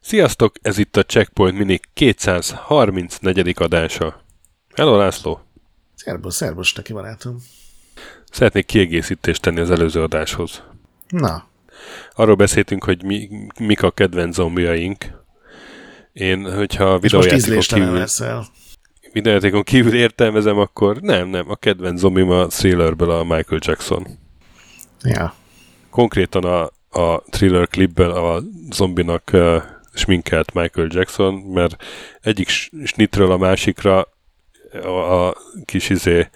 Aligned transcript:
Sziasztok, 0.00 0.54
ez 0.62 0.78
itt 0.78 0.96
a 0.96 1.02
Checkpoint 1.02 1.58
Mini 1.58 1.80
234. 1.94 3.54
adása. 3.58 4.22
Hello 4.74 4.96
László! 4.96 5.40
Szerbusz, 5.94 6.36
szerbusz, 6.36 6.74
neki 6.74 6.92
barátom. 6.92 7.36
Szeretnék 8.30 8.66
kiegészítést 8.66 9.42
tenni 9.42 9.60
az 9.60 9.70
előző 9.70 10.02
adáshoz. 10.02 10.62
Na. 11.08 11.46
Arról 12.14 12.34
beszéltünk, 12.34 12.84
hogy 12.84 13.02
mi, 13.02 13.28
mik 13.58 13.82
a 13.82 13.90
kedvenc 13.90 14.34
zombiaink. 14.34 15.06
Én, 16.12 16.54
hogyha 16.54 16.98
videójátékon 16.98 17.60
kívül, 17.60 17.98
leszel. 17.98 18.46
Videójátékon 19.12 19.62
kívül 19.62 19.94
értelmezem, 19.94 20.58
akkor 20.58 21.00
nem, 21.00 21.28
nem, 21.28 21.50
a 21.50 21.56
kedvenc 21.56 21.98
zombim 21.98 22.30
a 22.30 22.46
thrillerből 22.46 23.10
a 23.10 23.22
Michael 23.22 23.60
Jackson. 23.64 24.06
Ja. 25.02 25.34
Konkrétan 25.90 26.44
a, 26.44 26.62
a 27.00 27.22
thriller 27.30 27.68
klipből 27.68 28.10
a 28.10 28.42
zombinak 28.70 29.30
uh, 29.32 29.62
sminkelt 29.94 30.52
Michael 30.54 30.88
Jackson, 30.90 31.34
mert 31.34 31.84
egyik 32.20 32.48
snitről 32.84 33.30
a 33.30 33.36
másikra 33.36 34.08
a, 34.82 34.88
a 35.26 35.36
kis 35.64 35.88
izé 35.88 36.28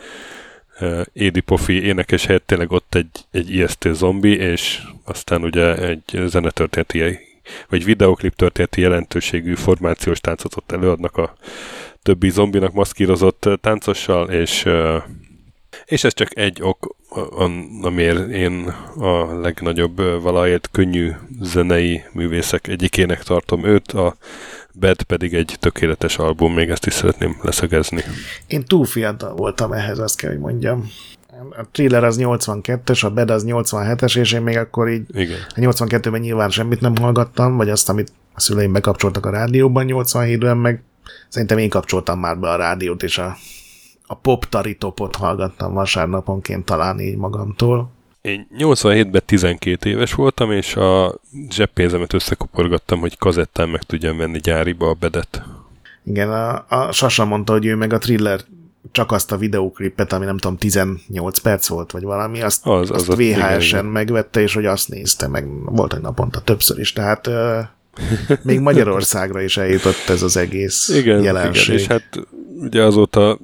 uh, 0.80 1.00
Édi 1.12 1.40
Pofi 1.40 1.82
énekes 1.82 2.26
helyett 2.26 2.46
tényleg 2.46 2.70
ott 2.70 2.94
egy, 2.94 3.10
egy 3.30 3.50
ijesztő 3.50 3.94
zombi, 3.94 4.36
és 4.36 4.82
aztán 5.04 5.42
ugye 5.42 5.76
egy 5.76 6.22
zenetörténeti 6.26 7.30
vagy 7.68 7.84
videoklip 7.84 8.34
történeti 8.34 8.80
jelentőségű 8.80 9.54
formációs 9.54 10.20
táncot 10.20 10.56
ott 10.56 10.72
előadnak 10.72 11.16
a 11.16 11.34
többi 12.02 12.30
zombinak 12.30 12.72
maszkírozott 12.72 13.48
táncossal, 13.60 14.30
és, 14.30 14.68
és 15.84 16.04
ez 16.04 16.14
csak 16.14 16.36
egy 16.36 16.62
ok, 16.62 16.96
amiért 17.82 18.28
én 18.28 18.74
a 18.96 19.40
legnagyobb 19.40 19.96
valahogy 20.22 20.60
könnyű 20.70 21.10
zenei 21.40 22.02
művészek 22.12 22.66
egyikének 22.68 23.22
tartom 23.22 23.64
őt, 23.64 23.92
a 23.92 24.16
Bad 24.80 25.02
pedig 25.02 25.34
egy 25.34 25.56
tökéletes 25.60 26.18
album, 26.18 26.54
még 26.54 26.70
ezt 26.70 26.86
is 26.86 26.92
szeretném 26.92 27.36
leszögezni. 27.42 28.02
Én 28.46 28.64
túl 28.64 28.84
fiatal 28.84 29.34
voltam 29.34 29.72
ehhez, 29.72 29.98
azt 29.98 30.16
kell, 30.16 30.30
hogy 30.30 30.40
mondjam. 30.40 30.90
A 31.50 31.66
thriller 31.72 32.04
az 32.04 32.18
82-es, 32.20 33.04
a 33.04 33.10
Bad 33.10 33.30
az 33.30 33.44
87-es, 33.46 34.18
és 34.18 34.32
én 34.32 34.42
még 34.42 34.56
akkor 34.56 34.88
így 34.88 35.02
Igen. 35.12 35.38
a 35.48 35.60
82-ben 35.60 36.20
nyilván 36.20 36.50
semmit 36.50 36.80
nem 36.80 36.96
hallgattam, 36.96 37.56
vagy 37.56 37.68
azt, 37.68 37.88
amit 37.88 38.12
a 38.34 38.40
szüleim 38.40 38.72
bekapcsoltak 38.72 39.26
a 39.26 39.30
rádióban 39.30 39.86
87-ben, 39.88 40.56
meg 40.56 40.82
szerintem 41.28 41.58
én 41.58 41.68
kapcsoltam 41.68 42.18
már 42.18 42.38
be 42.38 42.50
a 42.50 42.56
rádiót, 42.56 43.02
és 43.02 43.18
a, 43.18 43.36
a 44.06 44.14
pop 44.14 44.44
taritopot 44.44 45.16
hallgattam 45.16 45.72
vasárnaponként 45.72 46.64
talán 46.64 47.00
így 47.00 47.16
magamtól. 47.16 47.90
Én 48.20 48.46
87-ben 48.58 49.22
12 49.26 49.90
éves 49.90 50.14
voltam, 50.14 50.52
és 50.52 50.76
a 50.76 51.14
zseppénzemet 51.50 52.12
összekuporgattam, 52.12 53.00
hogy 53.00 53.18
kazettán 53.18 53.68
meg 53.68 53.82
tudjam 53.82 54.16
venni 54.16 54.38
gyáriba 54.38 54.88
a 54.88 54.96
bedet. 55.00 55.42
Igen, 56.04 56.30
a, 56.32 56.64
a 56.68 56.92
Sasa 56.92 57.24
mondta, 57.24 57.52
hogy 57.52 57.66
ő 57.66 57.76
meg 57.76 57.92
a 57.92 57.98
thriller 57.98 58.40
csak 58.92 59.12
azt 59.12 59.32
a 59.32 59.36
videóklipet, 59.36 60.12
ami 60.12 60.24
nem 60.24 60.38
tudom, 60.38 60.56
18 60.56 61.38
perc 61.38 61.68
volt, 61.68 61.90
vagy 61.90 62.02
valami, 62.02 62.42
azt, 62.42 62.66
Az- 62.66 62.90
az 62.90 63.08
azt 63.08 63.16
VHS-en 63.16 63.84
megvette, 63.84 64.40
és 64.40 64.54
hogy 64.54 64.66
azt 64.66 64.88
nézte, 64.88 65.28
meg 65.28 65.46
volt 65.64 65.94
egy 65.94 66.00
naponta 66.00 66.40
többször 66.40 66.78
is, 66.78 66.92
tehát 66.92 67.30
még 68.42 68.60
Magyarországra 68.60 69.40
is 69.40 69.56
eljutott 69.56 70.08
ez 70.08 70.22
az 70.22 70.36
egész 70.36 70.88
Igen, 70.88 71.22
jelenség. 71.22 71.64
igen, 71.64 71.78
és 71.78 71.86
hát 71.86 72.20
ugye 72.60 72.82
azóta 72.82 73.38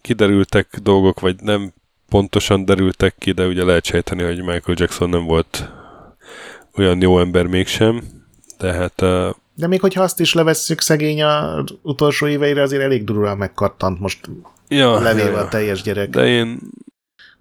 kiderültek 0.00 0.78
dolgok, 0.82 1.20
vagy 1.20 1.36
nem 1.40 1.72
pontosan 2.08 2.64
derültek 2.64 3.14
ki, 3.18 3.32
de 3.32 3.46
ugye 3.46 3.64
lehet 3.64 3.84
sejteni, 3.84 4.22
hogy 4.22 4.36
Michael 4.36 4.76
Jackson 4.78 5.08
nem 5.08 5.24
volt 5.24 5.70
olyan 6.76 7.00
jó 7.00 7.20
ember 7.20 7.46
mégsem, 7.46 8.02
de 8.58 8.72
hát 8.72 9.00
uh, 9.00 9.34
De 9.54 9.66
még 9.66 9.80
hogyha 9.80 10.02
azt 10.02 10.20
is 10.20 10.34
levesszük 10.34 10.80
szegény 10.80 11.22
a 11.22 11.64
utolsó 11.82 12.26
éveire, 12.26 12.62
azért 12.62 12.82
elég 12.82 13.04
durván 13.04 13.36
megkattant 13.36 14.00
most 14.00 14.30
ja, 14.68 15.00
levéve 15.00 15.30
ja, 15.30 15.36
a 15.36 15.40
ja. 15.40 15.48
teljes 15.48 15.82
gyerek, 15.82 16.10
De 16.10 16.26
én, 16.26 16.58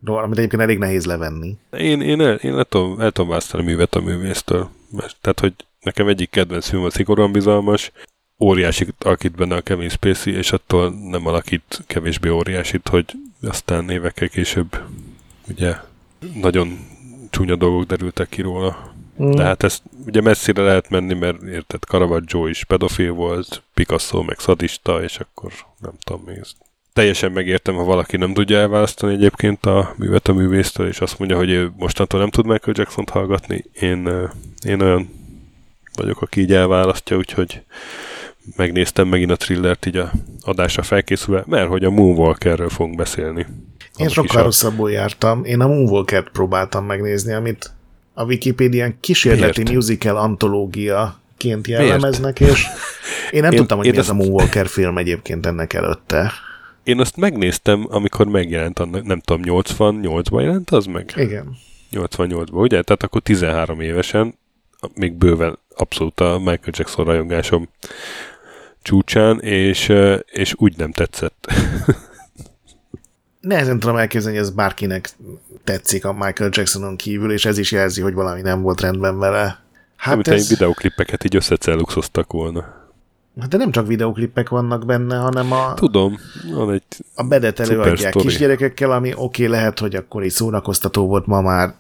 amit 0.06 0.38
egyébként 0.38 0.61
elég 0.61 0.77
nehéz 0.77 1.06
levenni. 1.06 1.57
én, 1.72 2.01
én, 2.01 2.22
el, 2.22 2.35
én 2.35 2.53
el, 2.53 2.63
tudom, 2.63 3.00
el 3.00 3.11
tudom 3.11 3.29
választani 3.29 3.63
a 3.63 3.66
művet 3.66 3.95
a 3.95 4.01
művésztől. 4.01 4.69
Mert, 4.91 5.16
tehát, 5.22 5.39
hogy 5.39 5.53
nekem 5.81 6.08
egyik 6.08 6.30
kedvenc 6.30 6.69
film 6.69 6.84
a 6.84 6.90
szigorúan 6.90 7.31
bizalmas, 7.31 7.92
óriási 8.40 8.88
alakít 9.00 9.36
benne 9.36 9.56
a 9.56 9.62
Kevin 9.62 9.90
Spacey, 9.90 10.34
és 10.34 10.52
attól 10.52 10.90
nem 11.09 11.25
alakít 11.25 11.84
kevésbé 11.88 12.30
óriásit, 12.30 12.88
hogy 12.88 13.06
aztán 13.42 13.90
évekkel 13.90 14.30
később 14.30 14.78
ugye 15.47 15.75
nagyon 16.42 16.80
csúnya 17.30 17.56
dolgok 17.56 17.84
derültek 17.84 18.30
ki 18.30 18.42
róla. 18.42 18.94
Mm. 19.24 19.31
De 19.31 19.44
hát 19.44 19.64
ezt 19.64 19.84
ugye 20.06 20.22
messzire 20.22 20.62
lehet 20.62 20.90
menni, 20.90 21.14
mert 21.14 21.42
érted, 21.42 21.84
Caravaggio 21.84 22.48
is 22.48 22.63
pedofil 22.63 23.12
volt, 23.12 23.62
Picasso 23.74 24.22
meg 24.22 24.40
szadista, 24.40 25.03
és 25.03 25.18
akkor 25.19 25.52
nem 25.80 25.94
tudom 26.03 26.24
még 26.25 26.38
ezt. 26.38 26.56
Teljesen 26.94 27.31
megértem, 27.31 27.75
ha 27.75 27.84
valaki 27.84 28.18
nem 28.18 28.34
tudja 28.34 28.58
elválasztani 28.58 29.13
egyébként 29.13 29.66
a 29.66 29.94
művet 29.98 30.28
a 30.28 30.34
művésztől, 30.34 30.88
és 30.88 31.00
azt 31.00 31.19
mondja, 31.19 31.38
hogy 31.38 31.50
ő 31.50 31.72
mostantól 31.78 32.19
nem 32.19 32.30
tud 32.30 32.46
Michael 32.46 32.75
Jackson-t 32.78 33.09
hallgatni. 33.09 33.63
Én, 33.80 34.09
én 34.66 34.81
olyan 34.81 35.20
vagyok, 36.01 36.22
aki 36.22 36.41
így 36.41 36.53
elválasztja, 36.53 37.17
úgyhogy 37.17 37.62
megnéztem 38.56 39.07
megint 39.07 39.31
a 39.31 39.35
thrillert 39.35 39.85
így 39.85 39.97
a 39.97 40.12
adásra 40.41 40.84
felkészülve, 40.84 41.44
mert 41.47 41.67
hogy 41.67 41.84
a 41.84 41.89
Moonwalkerről 41.89 42.69
fogunk 42.69 42.95
beszélni. 42.95 43.45
Én 43.97 44.06
is 44.07 44.13
sokkal 44.13 44.41
a- 44.41 44.44
rosszabbul 44.44 44.91
jártam. 44.91 45.44
Én 45.45 45.59
a 45.62 45.67
Moonwalker-t 45.67 46.29
próbáltam 46.29 46.85
megnézni, 46.85 47.34
amit 47.34 47.72
a 48.13 48.23
Wikipédián 48.23 48.97
kísérleti 49.00 49.62
Miért? 49.62 49.75
musical 49.75 50.17
antológiaként 50.17 51.67
jellemeznek, 51.67 52.39
és 52.39 52.66
én 53.31 53.41
nem 53.41 53.51
Én- 53.51 53.57
tudtam, 53.57 53.78
hogy 53.78 53.85
én 53.88 53.91
mi 53.94 53.97
ez 53.97 54.09
a 54.09 54.13
ezt- 54.13 54.22
Moonwalker 54.22 54.68
film 54.68 54.97
egyébként 54.97 55.45
ennek 55.45 55.73
előtte. 55.73 56.31
Én 56.83 57.00
azt 57.00 57.18
megnéztem, 57.18 57.88
amikor 57.89 58.25
megjelent, 58.28 59.03
nem 59.06 59.19
tudom, 59.19 59.41
88-ban 59.45 60.41
jelent 60.41 60.69
az 60.69 60.85
meg? 60.85 61.13
Igen. 61.16 61.57
88-ban, 61.91 62.51
ugye? 62.62 62.81
Tehát 62.81 63.03
akkor 63.03 63.22
13 63.22 63.79
évesen, 63.81 64.35
még 64.95 65.13
bőven 65.13 65.57
abszolút 65.75 66.19
a 66.19 66.37
Michael 66.37 66.71
Jackson 66.71 67.05
rajongásom 67.05 67.69
csúcsán, 68.81 69.39
és, 69.39 69.93
és 70.25 70.53
úgy 70.57 70.77
nem 70.77 70.91
tetszett. 70.91 71.47
Nehezen 73.41 73.79
tudom 73.79 73.95
elképzelni, 73.95 74.37
hogy 74.37 74.47
ez 74.47 74.53
bárkinek 74.53 75.09
tetszik 75.63 76.05
a 76.05 76.13
Michael 76.13 76.49
Jacksonon 76.53 76.95
kívül, 76.95 77.31
és 77.31 77.45
ez 77.45 77.57
is 77.57 77.71
jelzi, 77.71 78.01
hogy 78.01 78.13
valami 78.13 78.41
nem 78.41 78.61
volt 78.61 78.81
rendben 78.81 79.19
vele. 79.19 79.63
Hát 79.95 80.13
Amit 80.13 80.27
ez... 80.27 80.49
videoklippeket 80.49 81.23
így 81.23 81.35
összecelluxoztak 81.35 82.31
volna. 82.31 82.79
Hát 83.39 83.49
de 83.49 83.57
nem 83.57 83.71
csak 83.71 83.88
videoklipek 83.88 84.49
vannak 84.49 84.85
benne, 84.85 85.17
hanem 85.17 85.51
a, 85.51 85.73
Tudom, 85.73 86.17
van 86.51 86.73
egy... 86.73 86.83
a 87.15 87.23
bedet 87.23 87.59
előadják 87.59 88.13
kisgyerekekkel, 88.13 88.91
ami 88.91 89.13
oké, 89.13 89.21
okay, 89.23 89.47
lehet, 89.47 89.79
hogy 89.79 89.95
akkor 89.95 90.23
így 90.23 90.31
szórakoztató 90.31 91.07
volt 91.07 91.25
ma 91.25 91.41
már 91.41 91.73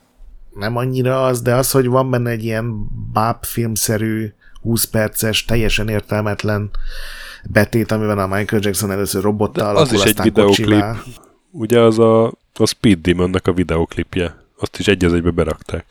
nem 0.55 0.77
annyira 0.77 1.25
az, 1.25 1.41
de 1.41 1.55
az, 1.55 1.71
hogy 1.71 1.87
van 1.87 2.09
benne 2.09 2.29
egy 2.29 2.43
ilyen 2.43 2.87
báb 3.13 3.45
filmszerű 3.45 4.33
20 4.61 4.83
perces, 4.83 5.45
teljesen 5.45 5.87
értelmetlen 5.87 6.69
betét, 7.43 7.91
amiben 7.91 8.19
a 8.19 8.27
Michael 8.27 8.61
Jackson 8.63 8.91
először 8.91 9.23
robottal 9.23 9.65
alakul, 9.65 9.81
az 9.81 9.93
is 9.93 10.03
egy 10.03 10.21
videoklip. 10.21 10.83
Ugye 11.51 11.79
az 11.79 11.99
a, 11.99 12.25
a 12.53 12.65
Speed 12.65 13.01
Demonnak 13.01 13.47
a 13.47 13.53
videoklipje. 13.53 14.35
Azt 14.59 14.79
is 14.79 14.87
egy 14.87 15.05
az 15.05 15.13
egybe 15.13 15.29
berakták. 15.29 15.85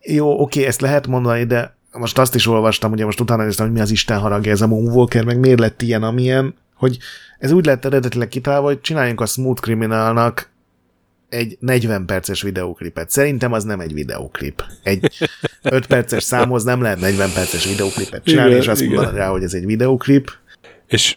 Jó, 0.00 0.40
oké, 0.40 0.64
ezt 0.64 0.80
lehet 0.80 1.06
mondani, 1.06 1.44
de 1.44 1.76
most 1.92 2.18
azt 2.18 2.34
is 2.34 2.46
olvastam, 2.46 2.92
ugye 2.92 3.04
most 3.04 3.20
utána 3.20 3.44
néztem, 3.44 3.66
hogy 3.66 3.74
mi 3.74 3.80
az 3.80 3.90
Isten 3.90 4.18
haragja 4.18 4.52
ez 4.52 4.60
a 4.60 4.66
Moonwalker, 4.66 5.24
meg 5.24 5.38
miért 5.38 5.58
lett 5.58 5.82
ilyen, 5.82 6.02
amilyen, 6.02 6.54
hogy 6.74 6.98
ez 7.38 7.50
úgy 7.50 7.64
lett 7.64 7.84
eredetileg 7.84 8.28
kitalálva, 8.28 8.66
hogy 8.66 8.80
csináljunk 8.80 9.20
a 9.20 9.26
Smooth 9.26 9.60
Criminalnak 9.60 10.50
egy 11.28 11.56
40 11.60 12.06
perces 12.06 12.42
videóklipet. 12.42 13.10
Szerintem 13.10 13.52
az 13.52 13.64
nem 13.64 13.80
egy 13.80 13.92
videóklip. 13.92 14.64
Egy 14.82 15.12
5 15.62 15.86
perces 15.86 16.22
számhoz 16.22 16.64
nem 16.64 16.80
lehet 16.82 17.00
40 17.00 17.32
perces 17.32 17.66
videóklipet 17.66 18.24
csinálni, 18.24 18.50
Igen, 18.50 18.62
és 18.62 18.68
azt 18.68 18.80
igen. 18.80 18.94
mondani 18.94 19.18
rá, 19.18 19.28
hogy 19.28 19.42
ez 19.42 19.54
egy 19.54 19.66
videóklip. 19.66 20.30
És 20.86 21.16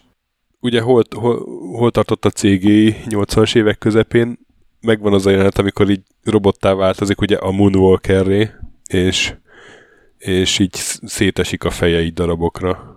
ugye 0.60 0.80
hol, 0.80 1.04
hol, 1.16 1.44
hol 1.76 1.90
tartott 1.90 2.24
a 2.24 2.30
CGI 2.30 2.96
80-as 3.08 3.56
évek 3.56 3.78
közepén, 3.78 4.38
megvan 4.80 5.12
az 5.12 5.26
a 5.26 5.30
jelenet, 5.30 5.58
amikor 5.58 5.90
így 5.90 6.02
robottá 6.24 6.74
változik 6.74 7.20
ugye 7.20 7.36
a 7.36 7.50
Moonwalkerré, 7.50 8.50
és, 8.90 9.34
és 10.18 10.58
így 10.58 10.74
sz- 10.74 11.08
szétesik 11.08 11.64
a 11.64 11.70
feje 11.70 12.02
így 12.02 12.12
darabokra, 12.12 12.96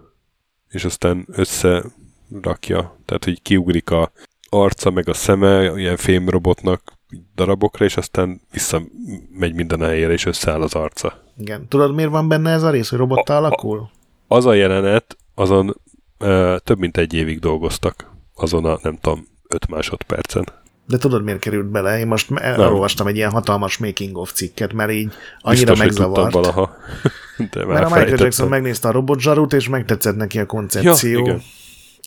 és 0.69 0.85
aztán 0.85 1.27
összerakja, 1.31 2.99
tehát 3.05 3.23
hogy 3.23 3.41
kiugrik 3.41 3.89
a 3.89 4.11
arca, 4.49 4.89
meg 4.89 5.09
a 5.09 5.13
szeme, 5.13 5.73
ilyen 5.75 5.97
fémrobotnak 5.97 6.92
darabokra, 7.35 7.85
és 7.85 7.97
aztán 7.97 8.41
visszamegy 8.51 9.53
minden 9.53 9.81
a 9.81 9.85
helyére, 9.85 10.13
és 10.13 10.25
összeáll 10.25 10.61
az 10.61 10.73
arca. 10.73 11.23
Igen. 11.37 11.67
Tudod, 11.67 11.95
miért 11.95 12.09
van 12.09 12.27
benne 12.27 12.51
ez 12.51 12.63
a 12.63 12.69
rész, 12.69 12.89
hogy 12.89 12.99
robottá 12.99 13.37
alakul? 13.37 13.89
Az 14.27 14.45
a 14.45 14.53
jelenet, 14.53 15.17
azon 15.35 15.77
ö, 16.17 16.55
több 16.63 16.79
mint 16.79 16.97
egy 16.97 17.13
évig 17.13 17.39
dolgoztak, 17.39 18.11
azon 18.35 18.65
a, 18.65 18.79
nem 18.81 18.97
tudom, 19.01 19.27
5 19.47 19.67
másodpercen. 19.67 20.45
De 20.87 20.97
tudod, 20.97 21.23
miért 21.23 21.39
került 21.39 21.65
bele? 21.65 21.99
Én 21.99 22.07
most 22.07 22.31
elolvastam 22.31 23.07
egy 23.07 23.15
ilyen 23.15 23.31
hatalmas 23.31 23.77
making 23.77 24.17
of 24.17 24.31
cikket, 24.31 24.73
mert 24.73 24.91
így 24.91 25.13
annyira 25.41 25.71
Biztos, 25.71 25.79
megzavart. 25.79 26.33
valaha. 26.33 26.75
De 27.51 27.65
mert 27.65 27.85
a 27.85 27.95
Michael 27.95 28.17
Jackson 28.17 28.47
megnézte 28.47 28.87
a 28.87 28.91
robotzsarút, 28.91 29.53
és 29.53 29.69
megtetszett 29.69 30.15
neki 30.15 30.39
a 30.39 30.45
koncepció. 30.45 31.11
Ja, 31.11 31.19
igen. 31.19 31.41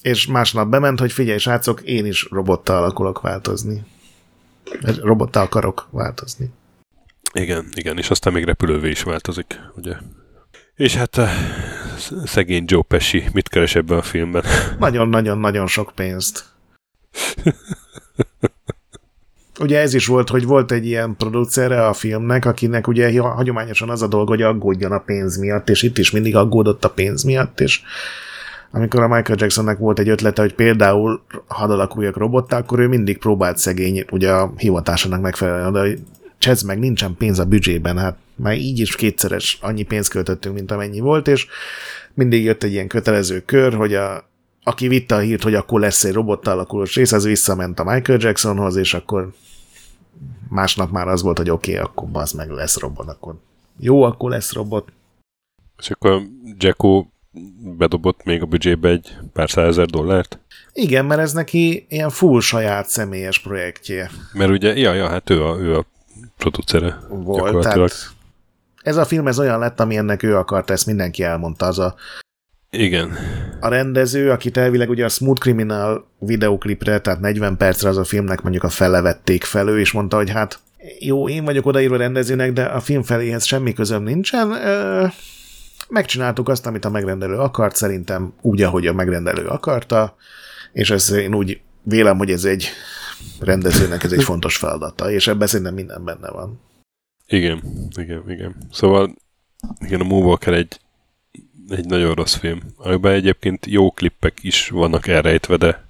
És 0.03 0.27
másnap 0.27 0.69
bement, 0.69 1.01
hogy 1.01 1.13
figyelj, 1.13 1.39
srácok, 1.39 1.81
én 1.81 2.07
is 2.07 2.29
robottal 2.31 2.85
akarok 2.85 3.21
változni. 3.21 3.85
Robottal 5.03 5.43
akarok 5.43 5.89
változni. 5.91 6.51
Igen, 7.33 7.67
igen, 7.75 7.99
és 7.99 8.11
aztán 8.11 8.33
még 8.33 8.45
repülővé 8.45 8.91
is 8.91 9.03
változik, 9.03 9.61
ugye? 9.77 9.95
És 10.75 10.95
hát 10.95 11.19
eh, 11.19 11.31
szegény 12.25 12.65
Joe 12.67 12.83
Pesci 12.83 13.25
mit 13.33 13.49
keres 13.49 13.75
ebben 13.75 13.99
a 13.99 14.03
filmben? 14.03 14.45
Nagyon-nagyon-nagyon 14.79 15.67
sok 15.67 15.93
pénzt. 15.95 16.45
ugye 19.61 19.79
ez 19.79 19.95
is 19.95 20.07
volt, 20.07 20.29
hogy 20.29 20.45
volt 20.45 20.73
egy 20.73 20.87
ilyen 20.87 21.17
producere 21.17 21.87
a 21.87 21.93
filmnek, 21.93 22.45
akinek 22.45 22.89
ugye 22.89 23.21
hagyományosan 23.21 23.91
az 23.91 24.03
a 24.03 24.07
dolga, 24.07 24.31
hogy 24.31 24.43
aggódjon 24.43 24.93
a 24.93 24.99
pénz 24.99 25.37
miatt, 25.37 25.69
és 25.69 25.83
itt 25.83 25.99
is 25.99 26.11
mindig 26.11 26.37
aggódott 26.37 26.85
a 26.85 26.91
pénz 26.91 27.23
miatt, 27.23 27.61
és 27.61 27.83
amikor 28.77 29.03
a 29.03 29.09
Michael 29.09 29.39
Jacksonnek 29.41 29.79
volt 29.79 29.99
egy 29.99 30.09
ötlete, 30.09 30.43
hogy 30.43 30.55
például 30.55 31.23
hadd 31.47 31.71
alakuljak 31.71 32.17
robottá, 32.17 32.59
akkor 32.59 32.79
ő 32.79 32.89
mindig 32.89 33.19
próbált 33.19 33.59
szegény, 33.59 34.05
ugye 34.11 34.33
a 34.33 34.53
hivatásának 34.57 35.21
megfelelően, 35.21 35.73
de 35.73 36.03
csedz 36.39 36.63
meg, 36.63 36.79
nincsen 36.79 37.15
pénz 37.15 37.39
a 37.39 37.45
büdzsében, 37.45 37.99
hát 37.99 38.17
már 38.35 38.55
így 38.55 38.79
is 38.79 38.97
kétszeres 38.97 39.59
annyi 39.61 39.83
pénzt 39.83 40.11
költöttünk, 40.11 40.55
mint 40.55 40.71
amennyi 40.71 41.01
volt, 41.01 41.29
és 41.29 41.47
mindig 42.15 42.45
jött 42.45 42.63
egy 42.63 42.73
ilyen 42.73 42.89
kötelező 42.89 43.41
kör, 43.41 43.75
hogy 43.75 43.95
a, 43.95 44.29
aki 44.63 44.89
vitte 44.89 45.15
a 45.15 45.19
hírt, 45.19 45.43
hogy 45.43 45.55
akkor 45.55 45.81
lesz 45.81 46.05
egy 46.05 46.19
alakulós 46.43 46.95
rész, 46.95 47.13
az 47.13 47.25
visszament 47.25 47.81
a 47.81 47.85
Michael 47.85 48.19
Jacksonhoz, 48.21 48.77
és 48.77 48.95
akkor 48.95 49.33
másnap 50.49 50.91
már 50.91 51.09
az 51.09 51.23
volt, 51.23 51.39
hogy 51.39 51.51
oké, 51.51 51.73
okay, 51.73 51.85
akkor 51.85 52.09
az 52.13 52.33
meg 52.33 52.51
lesz 52.51 52.79
robot, 52.79 53.09
akkor 53.09 53.35
jó, 53.79 54.03
akkor 54.03 54.31
lesz 54.31 54.53
robot. 54.53 54.93
És 55.79 55.91
akkor 55.91 56.23
Jacko 56.59 57.07
bedobott 57.77 58.25
még 58.25 58.43
a 58.43 58.47
büdzsébe 58.47 58.89
egy 58.89 59.17
pár 59.33 59.51
százezer 59.51 59.87
dollárt? 59.87 60.39
Igen, 60.73 61.05
mert 61.05 61.21
ez 61.21 61.33
neki 61.33 61.87
ilyen 61.89 62.11
full 62.11 62.41
saját 62.41 62.89
személyes 62.89 63.39
projektje. 63.39 64.11
Mert 64.33 64.51
ugye, 64.51 64.77
ja, 64.77 64.93
ja, 64.93 65.09
hát 65.09 65.31
ő 65.31 65.45
a, 65.45 65.57
ő 65.59 65.75
a 65.75 65.87
producere. 66.37 66.99
Volt, 67.09 67.63
tehát 67.63 68.15
ez 68.83 68.97
a 68.97 69.05
film 69.05 69.27
ez 69.27 69.39
olyan 69.39 69.59
lett, 69.59 69.81
ami 69.81 69.97
ennek 69.97 70.23
ő 70.23 70.37
akart, 70.37 70.71
ezt 70.71 70.87
mindenki 70.87 71.23
elmondta. 71.23 71.67
Az 71.67 71.79
a, 71.79 71.95
Igen. 72.71 73.17
A 73.61 73.69
rendező, 73.69 74.31
akit 74.31 74.57
elvileg 74.57 74.89
ugye 74.91 75.05
a 75.05 75.09
Smooth 75.09 75.41
Criminal 75.41 76.07
videoklipre, 76.19 76.99
tehát 76.99 77.21
40 77.21 77.57
percre 77.57 77.89
az 77.89 77.97
a 77.97 78.05
filmnek 78.05 78.43
mondjuk 78.43 78.65
a 78.65 78.69
fele 78.69 79.01
vették 79.01 79.45
fel, 79.45 79.69
ő 79.69 79.81
és 79.81 79.93
mondta, 79.93 80.17
hogy 80.17 80.31
hát 80.31 80.59
jó, 80.99 81.29
én 81.29 81.45
vagyok 81.45 81.67
odaírva 81.67 81.97
rendezőnek, 81.97 82.53
de 82.53 82.65
a 82.65 82.81
film 82.81 83.03
feléhez 83.03 83.45
semmi 83.45 83.73
közöm 83.73 84.03
nincsen. 84.03 84.53
Megcsináltuk 85.89 86.49
azt, 86.49 86.67
amit 86.67 86.85
a 86.85 86.91
megrendelő 86.91 87.37
akart, 87.37 87.77
szerintem 87.77 88.33
úgy, 88.41 88.63
ahogy 88.63 88.87
a 88.87 88.93
megrendelő 88.93 89.47
akarta, 89.47 90.17
és 90.73 90.91
ez 90.91 91.11
én 91.11 91.35
úgy 91.35 91.61
vélem, 91.83 92.19
hogy 92.19 92.31
ez 92.31 92.45
egy 92.45 92.69
rendezőnek 93.41 94.03
ez 94.03 94.13
egy 94.13 94.23
fontos 94.23 94.57
feladata, 94.57 95.11
és 95.11 95.27
ebben 95.27 95.47
szerintem 95.47 95.75
minden 95.75 96.05
benne 96.05 96.31
van. 96.31 96.61
Igen, 97.27 97.63
igen, 97.95 98.23
igen. 98.29 98.57
Szóval 98.73 99.15
igen, 99.81 100.01
a 100.01 100.05
Moonwalker 100.05 100.53
egy, 100.53 100.81
egy 101.69 101.87
nagyon 101.87 102.15
rossz 102.15 102.35
film, 102.35 102.61
amiben 102.77 103.13
egyébként 103.13 103.67
jó 103.67 103.91
klippek 103.91 104.39
is 104.43 104.69
vannak 104.69 105.07
elrejtve, 105.07 105.57
de 105.57 105.85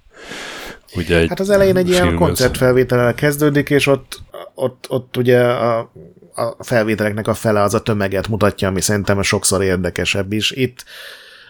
ugye 0.96 1.18
egy 1.18 1.28
Hát 1.28 1.40
az 1.40 1.50
elején 1.50 1.76
egy 1.76 1.88
ilyen 1.88 2.14
koncertfelvétellel 2.14 3.14
kezdődik, 3.14 3.70
és 3.70 3.86
ott, 3.86 4.22
ott, 4.54 4.86
ott 4.88 5.16
ugye 5.16 5.40
a, 5.44 5.92
a 6.36 6.64
felvételeknek 6.64 7.28
a 7.28 7.34
fele 7.34 7.62
az 7.62 7.74
a 7.74 7.82
tömeget 7.82 8.28
mutatja, 8.28 8.68
ami 8.68 8.80
szerintem 8.80 9.22
sokszor 9.22 9.62
érdekesebb 9.62 10.32
is. 10.32 10.50
Itt 10.50 10.84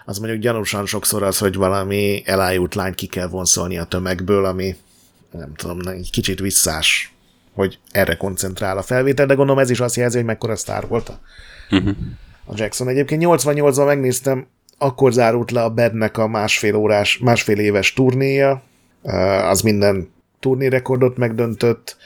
az 0.05 0.17
mondjuk 0.17 0.41
gyanúsan 0.41 0.85
sokszor 0.85 1.23
az, 1.23 1.37
hogy 1.37 1.55
valami 1.55 2.21
elájult 2.25 2.75
lány 2.75 2.95
ki 2.95 3.07
kell 3.07 3.27
vonszolni 3.27 3.77
a 3.77 3.83
tömegből, 3.83 4.45
ami 4.45 4.75
nem 5.31 5.53
tudom, 5.55 5.87
egy 5.87 6.09
kicsit 6.11 6.39
visszás, 6.39 7.13
hogy 7.53 7.79
erre 7.91 8.15
koncentrál 8.15 8.77
a 8.77 8.81
felvétel, 8.81 9.25
de 9.25 9.33
gondolom 9.33 9.61
ez 9.61 9.69
is 9.69 9.79
azt 9.79 9.95
jelzi, 9.95 10.17
hogy 10.17 10.25
mekkora 10.25 10.55
sztár 10.55 10.87
volt 10.87 11.09
a, 11.09 11.19
uh-huh. 11.69 11.95
a 12.45 12.53
Jackson. 12.55 12.87
Egyébként 12.87 13.23
88-ban 13.25 13.85
megnéztem, 13.85 14.47
akkor 14.77 15.13
zárult 15.13 15.51
le 15.51 15.63
a 15.63 15.69
Bednek 15.69 16.17
a 16.17 16.27
másfél 16.27 16.75
órás, 16.75 17.17
másfél 17.17 17.59
éves 17.59 17.93
turnéja, 17.93 18.61
az 19.49 19.61
minden 19.61 20.09
turnérekordot 20.39 21.17
megdöntött, 21.17 21.97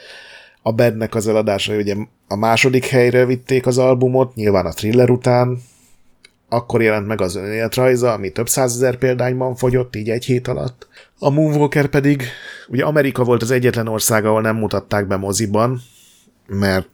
a 0.61 0.71
Bednek 0.71 1.15
az 1.15 1.27
eladása 1.27 1.75
ugye 1.75 1.95
a 2.31 2.35
második 2.35 2.85
helyre 2.85 3.25
vitték 3.25 3.65
az 3.65 3.77
albumot, 3.77 4.35
nyilván 4.35 4.65
a 4.65 4.71
thriller 4.71 5.09
után, 5.09 5.61
akkor 6.49 6.81
jelent 6.81 7.07
meg 7.07 7.21
az 7.21 7.35
önéletrajza, 7.35 8.13
ami 8.13 8.31
több 8.31 8.49
százezer 8.49 8.97
példányban 8.97 9.55
fogyott, 9.55 9.95
így 9.95 10.09
egy 10.09 10.25
hét 10.25 10.47
alatt. 10.47 10.87
A 11.19 11.29
Moonwalker 11.29 11.87
pedig, 11.87 12.23
ugye 12.67 12.83
Amerika 12.83 13.23
volt 13.23 13.41
az 13.41 13.51
egyetlen 13.51 13.87
ország, 13.87 14.25
ahol 14.25 14.41
nem 14.41 14.55
mutatták 14.55 15.07
be 15.07 15.15
moziban, 15.15 15.81
mert 16.47 16.89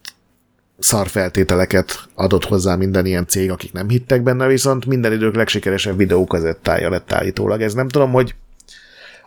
szar 0.78 1.08
feltételeket 1.08 2.08
adott 2.14 2.44
hozzá 2.44 2.76
minden 2.76 3.06
ilyen 3.06 3.26
cég, 3.26 3.50
akik 3.50 3.72
nem 3.72 3.88
hittek 3.88 4.22
benne, 4.22 4.46
viszont 4.46 4.86
minden 4.86 5.12
idők 5.12 5.34
legsikeresebb 5.34 5.96
videókazettája 5.96 6.90
lett 6.90 7.12
állítólag. 7.12 7.62
Ez 7.62 7.74
nem 7.74 7.88
tudom, 7.88 8.10
hogy 8.12 8.34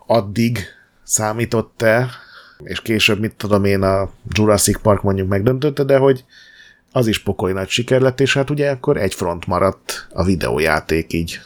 addig 0.08 0.60
számított-e, 1.04 2.10
és 2.64 2.82
később, 2.82 3.20
mit 3.20 3.36
tudom 3.36 3.66
én, 3.66 3.82
a 3.82 4.10
Jurassic 4.30 4.82
Park 4.82 5.02
mondjuk 5.02 5.28
megdöntötte, 5.28 5.84
de 5.84 5.98
hogy 5.98 6.24
az 6.92 7.08
is 7.08 7.20
pokoly 7.20 7.54
nagy 7.54 7.70
siker 7.70 8.02
lett, 8.02 8.20
és 8.20 8.34
hát 8.34 8.50
ugye 8.50 8.72
akkor 8.72 8.98
egy 8.98 9.14
front 9.14 9.48
maradt 9.48 10.08
a 10.14 10.24
videójáték 10.24 11.14
így. 11.14 11.40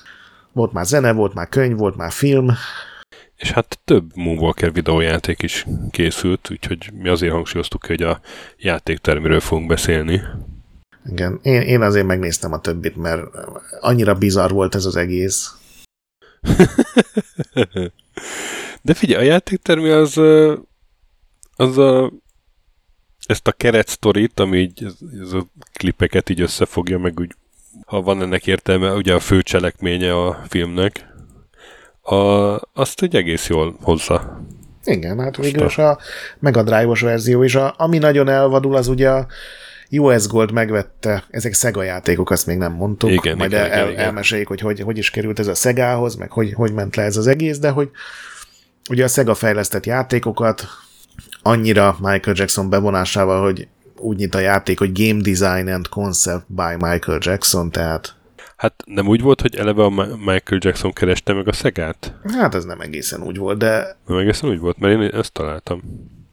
Volt 0.52 0.74
már 0.74 0.86
zene, 0.86 1.12
volt 1.12 1.34
már 1.34 1.50
könyv, 1.50 1.78
volt 1.78 1.96
már 1.96 2.12
film. 2.12 2.52
És 3.36 3.52
hát 3.52 3.80
több 3.84 4.16
Moonwalker 4.16 4.74
videójáték 4.74 5.42
is 5.42 5.66
készült, 5.92 6.52
úgyhogy 6.52 6.92
mi 6.94 7.10
azért 7.10 7.34
hangsúlyoztuk, 7.34 7.86
hogy 7.86 8.02
a 8.02 8.20
játéktermiről 8.58 9.40
fogunk 9.40 9.68
beszélni. 9.68 10.22
Igen, 11.06 11.40
én, 11.42 11.62
én 11.62 11.82
azért 11.82 12.06
megnéztem 12.06 12.54
a 12.54 12.60
többit, 12.60 12.96
mert 12.96 13.22
annyira 13.80 14.14
bizarr 14.14 14.52
volt 14.52 14.76
ez 14.76 14.86
az 14.86 14.96
egész. 14.96 15.56
De 18.82 18.94
figyelj, 18.94 19.26
a 19.26 19.32
játéktermi 19.32 19.90
az, 19.90 20.22
az 21.56 21.78
a 21.78 22.12
ezt 23.26 23.48
a 23.48 23.52
keret 23.52 23.88
sztorit, 23.88 24.40
ami 24.40 24.58
így 24.58 24.86
ez 25.22 25.32
a 25.32 25.46
klipeket 25.74 26.30
így 26.30 26.42
összefogja, 26.42 27.00
meg 27.00 27.20
úgy, 27.20 27.36
ha 27.86 28.02
van 28.02 28.22
ennek 28.22 28.48
értelme, 28.48 28.94
ugye 28.94 29.14
a 29.14 29.20
fő 29.20 29.42
cselekménye 29.42 30.14
a 30.14 30.44
filmnek, 30.48 31.14
a, 32.02 32.16
azt 32.74 33.02
egy 33.02 33.16
egész 33.16 33.48
jól 33.48 33.78
hozza. 33.82 34.42
Igen, 34.84 35.20
hát 35.20 35.38
végül 35.38 35.66
is 35.66 35.78
a 35.78 36.00
Mega 36.40 36.64
Drive-os 36.64 37.02
verzió 37.02 37.44
is, 37.44 37.56
a, 37.56 37.74
ami 37.78 37.98
nagyon 37.98 38.28
elvadul, 38.28 38.76
az 38.76 38.88
ugye 38.88 39.10
a 39.10 39.28
US 39.92 40.28
Gold 40.28 40.52
megvette, 40.52 41.24
ezek 41.30 41.54
Sega 41.54 41.84
játékok, 41.84 42.30
azt 42.30 42.46
még 42.46 42.58
nem 42.58 42.74
mondtuk, 42.74 43.12
igen, 43.12 43.38
majd 43.38 43.52
igen, 43.52 43.72
el, 43.72 43.90
igen, 43.90 44.04
elmeséljük, 44.04 44.48
hogy, 44.48 44.62
hogy 44.62 44.80
hogy 44.80 44.98
is 44.98 45.10
került 45.10 45.40
ez 45.40 45.48
a 45.48 45.54
Segához, 45.54 46.16
meg 46.16 46.32
hogy, 46.32 46.54
hogy 46.54 46.74
ment 46.74 46.96
le 46.96 47.04
ez 47.04 47.18
az 47.18 47.28
egész, 47.28 47.60
de 47.60 47.70
hogy 47.70 47.90
ugye 48.90 49.04
a 49.04 49.08
Sega 49.08 49.34
fejlesztett 49.34 49.86
játékokat, 49.86 50.68
annyira 51.48 51.96
Michael 52.00 52.36
Jackson 52.38 52.70
bevonásával, 52.70 53.42
hogy 53.44 53.68
úgy 53.98 54.18
nyit 54.18 54.36
a 54.36 54.40
játék, 54.40 54.80
hogy 54.80 54.92
Game 54.92 55.22
Design 55.22 55.68
and 55.68 55.88
Concept 55.88 56.46
by 56.48 56.76
Michael 56.86 57.20
Jackson, 57.22 57.72
tehát 57.72 58.16
Hát 58.58 58.84
nem 58.86 59.08
úgy 59.08 59.22
volt, 59.22 59.42
hogy 59.42 59.56
eleve 59.56 59.84
a 59.84 59.90
Michael 60.18 60.60
Jackson 60.60 60.94
kereste 60.94 61.34
meg 61.34 61.48
a 61.48 61.54
szegát? 61.54 62.14
Hát 62.24 62.56
ez 62.56 62.66
nem 62.66 62.82
egészen 62.82 63.22
úgy 63.22 63.38
volt, 63.38 63.58
de... 63.58 63.98
Nem 64.08 64.18
egészen 64.18 64.50
úgy 64.50 64.60
volt, 64.60 64.80
mert 64.80 65.02
én 65.02 65.10
ezt 65.10 65.32
találtam. 65.32 65.82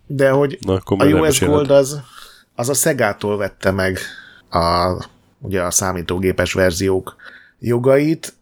De 0.07 0.31
hogy 0.31 0.59
Na, 0.61 0.81
a 0.85 1.05
US 1.05 1.41
Gold 1.41 1.71
az, 1.71 2.01
az 2.55 2.69
a 2.69 2.75
Szegától 2.75 3.37
vette 3.37 3.71
meg 3.71 3.99
a, 4.51 4.97
ugye 5.39 5.63
a 5.63 5.71
számítógépes 5.71 6.53
verziók 6.53 7.17
jogait, 7.59 8.35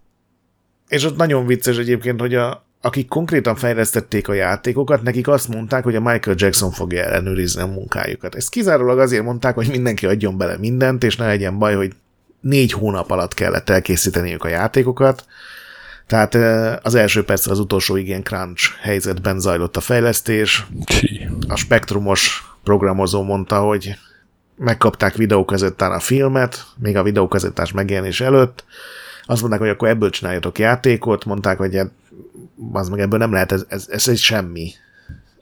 és 0.89 1.05
ott 1.05 1.17
nagyon 1.17 1.47
vicces 1.47 1.77
egyébként, 1.77 2.21
hogy 2.21 2.35
a, 2.35 2.65
akik 2.81 3.09
konkrétan 3.09 3.57
fejlesztették 3.57 4.29
a 4.29 4.33
játékokat, 4.33 5.03
nekik 5.03 5.29
azt 5.29 5.49
mondták, 5.49 5.85
hogy 5.85 5.95
a 5.95 6.01
Michael 6.01 6.37
Jackson 6.39 6.71
fogja 6.71 7.03
ellenőrizni 7.03 7.63
a 7.63 7.67
munkájukat. 7.67 8.35
Ezt 8.35 8.51
kizárólag 8.51 8.99
azért 8.99 9.25
mondták, 9.25 9.55
hogy 9.55 9.69
mindenki 9.69 10.07
adjon 10.07 10.37
bele 10.37 10.57
mindent, 10.57 11.05
és 11.05 11.17
ne 11.17 11.27
legyen 11.27 11.59
baj, 11.59 11.75
hogy 11.75 11.93
négy 12.41 12.73
hónap 12.73 13.11
alatt 13.11 13.35
kellett 13.35 13.71
elkészíteniük 13.71 14.45
a 14.45 14.49
játékokat. 14.49 15.25
Tehát 16.07 16.35
az 16.85 16.95
első 16.95 17.25
perc 17.25 17.47
az 17.47 17.59
utolsó 17.59 17.97
igen 17.97 18.23
crunch 18.23 18.71
helyzetben 18.81 19.41
zajlott 19.41 19.77
a 19.77 19.81
fejlesztés. 19.81 20.67
A 21.49 21.57
spektrumos 21.57 22.53
programozó 22.65 23.23
mondta, 23.23 23.61
hogy 23.61 23.95
megkapták 24.57 25.15
videókazettán 25.15 25.93
a 25.93 26.01
filmet, 26.01 26.67
még 26.77 26.97
a 26.97 27.03
videókazettás 27.03 27.73
megjelenés 27.73 28.21
előtt. 28.21 28.65
Azt 29.25 29.41
mondták, 29.41 29.61
hogy 29.61 29.71
akkor 29.71 29.89
ebből 29.89 30.11
csináljatok 30.11 30.59
játékot, 30.59 31.25
mondták, 31.25 31.59
hogy 31.59 31.81
az 32.73 32.89
meg 32.89 33.01
ebből 33.01 33.19
nem 33.19 33.33
lehet, 33.33 33.53
ez, 33.53 33.65
ez, 33.69 33.87
ez 33.91 34.09
egy 34.09 34.19
semmi. 34.19 34.73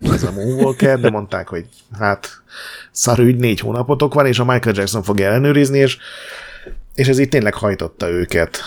ez 0.01 0.23
a 0.23 0.33
Moonwalker, 0.33 1.01
de 1.01 1.11
mondták, 1.11 1.49
hogy 1.49 1.67
hát 1.99 2.43
szar 2.91 3.19
ügy, 3.19 3.37
négy 3.37 3.61
hónapotok 3.61 4.15
van, 4.15 4.27
és 4.27 4.39
a 4.39 4.45
Michael 4.45 4.75
Jackson 4.75 5.03
fogja 5.03 5.27
ellenőrizni, 5.27 5.79
és, 5.79 5.99
és 6.95 7.09
ez 7.09 7.19
itt 7.19 7.31
tényleg 7.31 7.55
hajtotta 7.55 8.09
őket. 8.09 8.59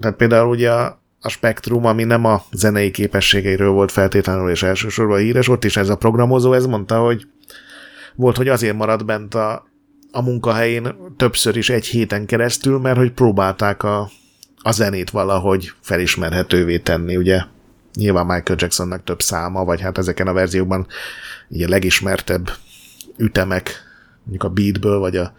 Tehát 0.00 0.16
például 0.16 0.48
ugye 0.48 0.72
a, 0.72 1.00
a 1.20 1.28
Spectrum, 1.28 1.84
ami 1.84 2.04
nem 2.04 2.24
a 2.24 2.42
zenei 2.52 2.90
képességeiről 2.90 3.70
volt 3.70 3.92
feltétlenül 3.92 4.50
és 4.50 4.62
elsősorban 4.62 5.18
híres, 5.18 5.48
ott 5.48 5.64
is 5.64 5.76
ez 5.76 5.88
a 5.88 5.96
programozó, 5.96 6.52
ez 6.52 6.66
mondta, 6.66 6.98
hogy 7.00 7.26
volt, 8.14 8.36
hogy 8.36 8.48
azért 8.48 8.76
maradt 8.76 9.04
bent 9.04 9.34
a, 9.34 9.66
a 10.10 10.22
munkahelyén 10.22 10.96
többször 11.16 11.56
is 11.56 11.70
egy 11.70 11.86
héten 11.86 12.26
keresztül, 12.26 12.78
mert 12.78 12.96
hogy 12.96 13.12
próbálták 13.12 13.82
a, 13.82 14.10
a 14.66 14.72
zenét 14.72 15.10
valahogy 15.10 15.72
felismerhetővé 15.80 16.78
tenni, 16.78 17.16
ugye 17.16 17.42
nyilván 17.94 18.26
Michael 18.26 18.58
Jacksonnak 18.60 19.04
több 19.04 19.22
száma, 19.22 19.64
vagy 19.64 19.80
hát 19.80 19.98
ezeken 19.98 20.26
a 20.26 20.32
verziókban 20.32 20.86
a 21.50 21.68
legismertebb 21.68 22.50
ütemek, 23.16 23.82
mondjuk 24.22 24.42
a 24.42 24.48
Beatből, 24.48 24.98
vagy 24.98 25.16
a 25.16 25.34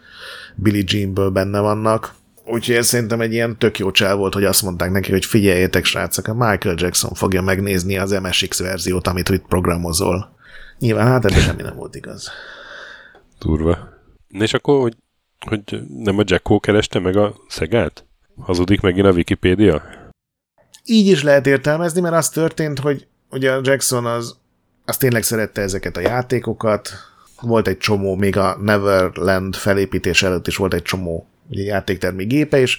Billie 0.54 0.84
Jeanből 0.86 1.30
benne 1.30 1.60
vannak. 1.60 2.14
Úgyhogy 2.44 2.74
ez 2.74 2.86
szerintem 2.86 3.20
egy 3.20 3.32
ilyen 3.32 3.58
tök 3.58 3.78
jó 3.78 3.90
csel 3.90 4.16
volt, 4.16 4.34
hogy 4.34 4.44
azt 4.44 4.62
mondták 4.62 4.90
neki, 4.90 5.10
hogy 5.10 5.24
figyeljétek 5.24 5.84
srácok, 5.84 6.26
a 6.26 6.34
Michael 6.34 6.74
Jackson 6.78 7.14
fogja 7.14 7.42
megnézni 7.42 7.98
az 7.98 8.10
MSX 8.10 8.58
verziót, 8.58 9.06
amit 9.06 9.28
itt 9.28 9.46
programozol. 9.46 10.34
Nyilván 10.78 11.06
hát 11.06 11.24
ebben 11.24 11.40
semmi 11.40 11.62
nem 11.62 11.76
volt 11.76 11.94
igaz. 11.94 12.30
Durva. 13.38 13.88
És 14.28 14.54
akkor, 14.54 14.80
hogy, 14.80 14.96
hogy 15.38 15.82
nem 15.88 16.18
a 16.18 16.22
Jacko 16.26 16.60
kereste 16.60 16.98
meg 16.98 17.16
a 17.16 17.34
Szegát? 17.48 18.05
Hazudik 18.40 18.80
megint 18.80 19.06
a 19.06 19.12
Wikipédia? 19.12 19.82
Így 20.84 21.06
is 21.06 21.22
lehet 21.22 21.46
értelmezni, 21.46 22.00
mert 22.00 22.14
az 22.14 22.28
történt, 22.28 22.78
hogy 22.78 23.06
ugye 23.30 23.52
a 23.52 23.60
Jackson 23.62 24.06
az, 24.06 24.36
az 24.84 24.96
tényleg 24.96 25.22
szerette 25.22 25.60
ezeket 25.60 25.96
a 25.96 26.00
játékokat, 26.00 26.90
volt 27.40 27.68
egy 27.68 27.78
csomó, 27.78 28.14
még 28.14 28.36
a 28.36 28.56
Neverland 28.60 29.54
felépítés 29.54 30.22
előtt 30.22 30.46
is 30.46 30.56
volt 30.56 30.74
egy 30.74 30.82
csomó 30.82 31.26
ugye, 31.50 31.62
játéktermi 31.62 32.24
gépe, 32.24 32.60
és, 32.60 32.78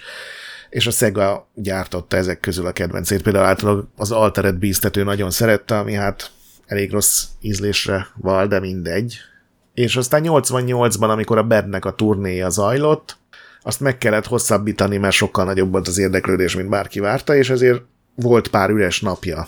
és 0.69 0.87
a 0.87 0.91
Sega 0.91 1.47
gyártotta 1.53 2.17
ezek 2.17 2.39
közül 2.39 2.65
a 2.65 2.71
kedvencét. 2.71 3.21
Például 3.21 3.45
általában 3.45 3.91
az 3.95 4.11
Altered 4.11 4.55
Beast-et 4.55 4.97
ő 4.97 5.03
nagyon 5.03 5.31
szerette, 5.31 5.77
ami 5.77 5.93
hát 5.93 6.31
elég 6.65 6.91
rossz 6.91 7.23
ízlésre 7.41 8.07
val, 8.15 8.47
de 8.47 8.59
mindegy. 8.59 9.17
És 9.73 9.95
aztán 9.95 10.21
88-ban, 10.25 11.09
amikor 11.09 11.37
a 11.37 11.43
Bednek 11.43 11.85
a 11.85 11.95
turnéja 11.95 12.49
zajlott, 12.49 13.17
azt 13.67 13.79
meg 13.79 13.97
kellett 13.97 14.25
hosszabbítani, 14.25 14.97
mert 14.97 15.13
sokkal 15.13 15.45
nagyobb 15.45 15.71
volt 15.71 15.87
az 15.87 15.97
érdeklődés, 15.97 16.55
mint 16.55 16.69
bárki 16.69 16.99
várta, 16.99 17.35
és 17.35 17.49
ezért 17.49 17.81
volt 18.15 18.47
pár 18.47 18.69
üres 18.69 19.01
napja, 19.01 19.47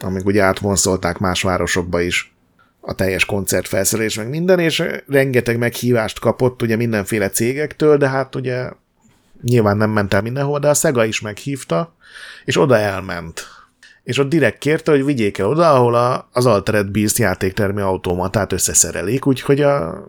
amíg 0.00 0.26
ugye 0.26 0.42
átvonszolták 0.42 1.18
más 1.18 1.42
városokba 1.42 2.00
is 2.00 2.34
a 2.80 2.94
teljes 2.94 3.24
koncertfelszerelés, 3.24 4.16
meg 4.16 4.28
minden, 4.28 4.58
és 4.58 4.82
rengeteg 5.06 5.58
meghívást 5.58 6.18
kapott 6.18 6.62
ugye 6.62 6.76
mindenféle 6.76 7.30
cégektől, 7.30 7.96
de 7.96 8.08
hát 8.08 8.34
ugye 8.34 8.70
nyilván 9.42 9.76
nem 9.76 9.90
ment 9.90 10.14
el 10.14 10.22
mindenhol, 10.22 10.58
de 10.58 10.68
a 10.68 10.74
Sega 10.74 11.04
is 11.04 11.20
meghívta, 11.20 11.94
és 12.44 12.60
oda 12.60 12.78
elment. 12.78 13.42
És 14.02 14.18
ott 14.18 14.28
direkt 14.28 14.58
kérte, 14.58 14.90
hogy 14.90 15.04
vigyék 15.04 15.38
el 15.38 15.48
oda, 15.48 15.74
ahol 15.74 15.94
a, 15.94 16.28
az 16.32 16.46
Altered 16.46 16.86
Beast 16.86 17.18
játéktermi 17.18 17.80
automatát 17.80 18.52
összeszerelik, 18.52 19.26
úgyhogy 19.26 19.60
a 19.60 20.04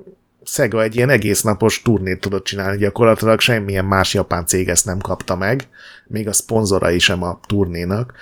Sega 0.46 0.82
egy 0.82 0.96
ilyen 0.96 1.10
egész 1.10 1.42
napos 1.42 1.82
turnét 1.82 2.20
tudott 2.20 2.44
csinálni, 2.44 2.78
gyakorlatilag 2.78 3.40
semmilyen 3.40 3.86
más 3.86 4.14
japán 4.14 4.46
cég 4.46 4.70
ezt 4.70 4.86
nem 4.86 5.00
kapta 5.00 5.36
meg, 5.36 5.68
még 6.08 6.28
a 6.28 6.34
szponzorai 6.34 7.00
sem 7.00 7.24
a 7.24 7.40
turnénak, 7.48 8.14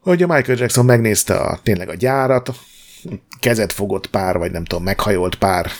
hogy 0.00 0.22
a 0.22 0.26
Michael 0.26 0.58
Jackson 0.58 0.84
megnézte 0.84 1.34
a, 1.34 1.58
tényleg 1.62 1.88
a 1.88 1.94
gyárat, 1.94 2.52
kezet 3.40 3.72
fogott 3.72 4.06
pár, 4.06 4.38
vagy 4.38 4.50
nem 4.50 4.64
tudom, 4.64 4.84
meghajolt 4.84 5.34
pár 5.34 5.70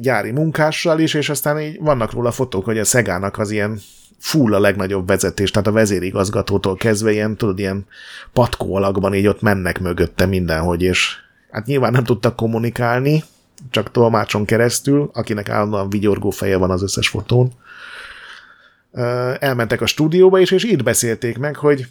gyári 0.00 0.30
munkással 0.30 0.98
is, 0.98 1.14
és 1.14 1.28
aztán 1.28 1.60
így 1.60 1.80
vannak 1.80 2.12
róla 2.12 2.30
fotók, 2.30 2.64
hogy 2.64 2.78
a 2.78 2.84
Szegának 2.84 3.38
az 3.38 3.50
ilyen 3.50 3.80
full 4.18 4.54
a 4.54 4.60
legnagyobb 4.60 5.06
vezetés, 5.06 5.50
tehát 5.50 5.68
a 5.68 5.72
vezérigazgatótól 5.72 6.76
kezdve 6.76 7.12
ilyen, 7.12 7.36
tudod, 7.36 7.58
ilyen 7.58 7.86
patkó 8.32 8.74
alakban 8.74 9.14
így 9.14 9.26
ott 9.26 9.40
mennek 9.40 9.80
mögötte 9.80 10.26
mindenhogy, 10.26 10.82
és 10.82 11.14
hát 11.50 11.66
nyilván 11.66 11.92
nem 11.92 12.04
tudtak 12.04 12.36
kommunikálni, 12.36 13.24
csak 13.70 13.90
tolmácson 13.90 14.44
keresztül, 14.44 15.10
akinek 15.12 15.48
állandóan 15.48 15.90
vigyorgó 15.90 16.30
feje 16.30 16.56
van 16.56 16.70
az 16.70 16.82
összes 16.82 17.08
fotón. 17.08 17.52
Elmentek 19.38 19.80
a 19.80 19.86
stúdióba 19.86 20.38
is, 20.38 20.50
és 20.50 20.64
itt 20.64 20.82
beszélték 20.82 21.38
meg, 21.38 21.56
hogy, 21.56 21.86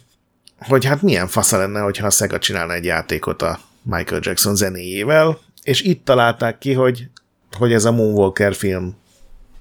hogy 0.58 0.84
hát 0.84 1.02
milyen 1.02 1.26
fasza 1.26 1.56
lenne, 1.56 1.80
hogyha 1.80 2.06
a 2.06 2.10
Sega 2.10 2.38
csinálna 2.38 2.72
egy 2.72 2.84
játékot 2.84 3.42
a 3.42 3.58
Michael 3.82 4.20
Jackson 4.24 4.56
zenéjével, 4.56 5.38
és 5.62 5.80
itt 5.82 6.04
találták 6.04 6.58
ki, 6.58 6.72
hogy, 6.72 7.08
hogy 7.56 7.72
ez 7.72 7.84
a 7.84 7.92
Moonwalker 7.92 8.54
film 8.54 8.96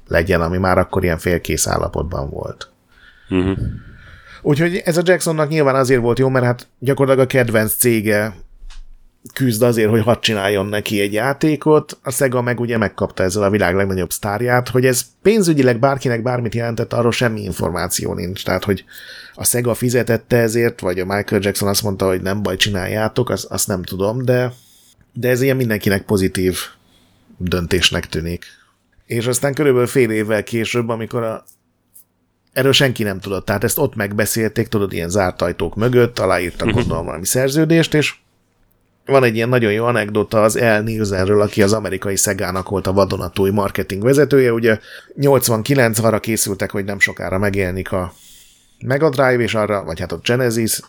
legyen, 0.08 0.41
ami 0.41 0.58
már 0.58 0.77
akkor 0.77 1.03
ilyen 1.03 1.18
félkész 1.18 1.68
állapotban 1.68 2.30
volt. 2.30 2.70
Uh-huh. 3.30 3.58
Úgyhogy 4.41 4.82
ez 4.86 4.98
a 4.98 5.01
Jacksonnak 5.06 5.50
nyilván 5.50 5.75
azért 5.75 6.01
volt 6.01 6.20
jó, 6.20 6.30
mert 6.30 6.46
hát 6.46 6.68
gyakorlatilag 6.80 7.27
a 7.27 7.32
kedvenc 7.32 7.74
cége 7.74 8.36
küzd 9.34 9.62
azért, 9.62 9.90
hogy 9.90 10.01
hadd 10.01 10.22
csináljon 10.22 10.66
neki 10.66 11.00
egy 11.00 11.13
játékot, 11.13 12.00
a 12.04 12.12
Sega 12.12 12.42
meg 12.42 12.60
ugye 12.60 12.78
megkapta 12.78 13.24
ezzel 13.24 13.44
a 13.44 13.50
világ 13.50 13.75
legnagyobb 13.75 14.12
sztárját, 14.12 14.70
hogy 14.70 14.86
ez 14.86 15.06
pénzügyileg 15.22 15.80
bárkinek 15.80 16.22
bármit 16.22 16.56
jelentett, 16.56 16.94
arról 16.94 17.12
semmi 17.12 17.42
információ 17.42 18.13
nincs. 18.13 18.46
Tehát, 18.46 18.63
hogy 18.63 18.84
a 19.34 19.46
Sega 19.46 19.74
fizetette 19.74 20.38
ezért, 20.38 20.80
vagy 20.80 21.00
a 21.00 21.06
Michael 21.06 21.42
Jackson 21.42 21.70
azt 21.70 21.84
mondta, 21.84 22.08
hogy 22.08 22.22
nem 22.22 22.42
baj, 22.42 22.56
csináljátok, 22.56 23.30
azt, 23.30 23.46
azt 23.46 23.68
nem 23.68 23.84
tudom, 23.84 24.25
de, 24.25 24.54
de 25.13 25.30
ez 25.30 25.42
ilyen 25.42 25.56
mindenkinek 25.56 26.01
pozitív 26.01 26.58
döntésnek 27.38 28.08
tűnik. 28.08 28.46
És 29.06 29.28
aztán 29.28 29.54
körülbelül 29.54 29.88
fél 29.88 30.10
évvel 30.10 30.44
később, 30.44 30.90
amikor 30.90 31.24
a, 31.24 31.44
erről 32.54 32.72
senki 32.72 33.04
nem 33.04 33.20
tudott, 33.20 33.46
tehát 33.46 33.63
ezt 33.63 33.78
ott 33.78 33.96
megbeszélték, 33.96 34.68
tudod, 34.68 34.94
ilyen 34.94 35.10
zárt 35.10 35.42
ajtók 35.42 35.75
mögött, 35.75 36.20
aláírtak 36.20 36.72
gondolom 36.72 37.06
valami 37.06 37.25
szerződést, 37.25 37.94
és 37.94 38.16
van 39.12 39.24
egy 39.24 39.36
ilyen 39.36 39.50
nagyon 39.50 39.72
jó 39.72 39.86
anekdota 39.86 40.41
az 40.44 40.56
El 40.56 40.82
Nielsenről, 40.82 41.41
aki 41.41 41.63
az 41.63 41.74
amerikai 41.74 42.15
Szegának 42.15 42.70
volt 42.70 42.88
a 42.88 42.94
vadonatúj 42.94 43.50
marketing 43.50 44.03
vezetője. 44.03 44.53
Ugye 44.53 44.80
89 45.15 46.00
arra 46.00 46.20
készültek, 46.20 46.72
hogy 46.72 46.86
nem 46.86 47.00
sokára 47.00 47.38
megjelenik 47.38 47.91
a 47.91 48.13
Mega 48.86 49.10
Drive, 49.10 49.39
és 49.39 49.53
arra, 49.53 49.84
vagy 49.84 50.00
hát 50.00 50.12
a 50.12 50.20
Genesis, 50.24 50.80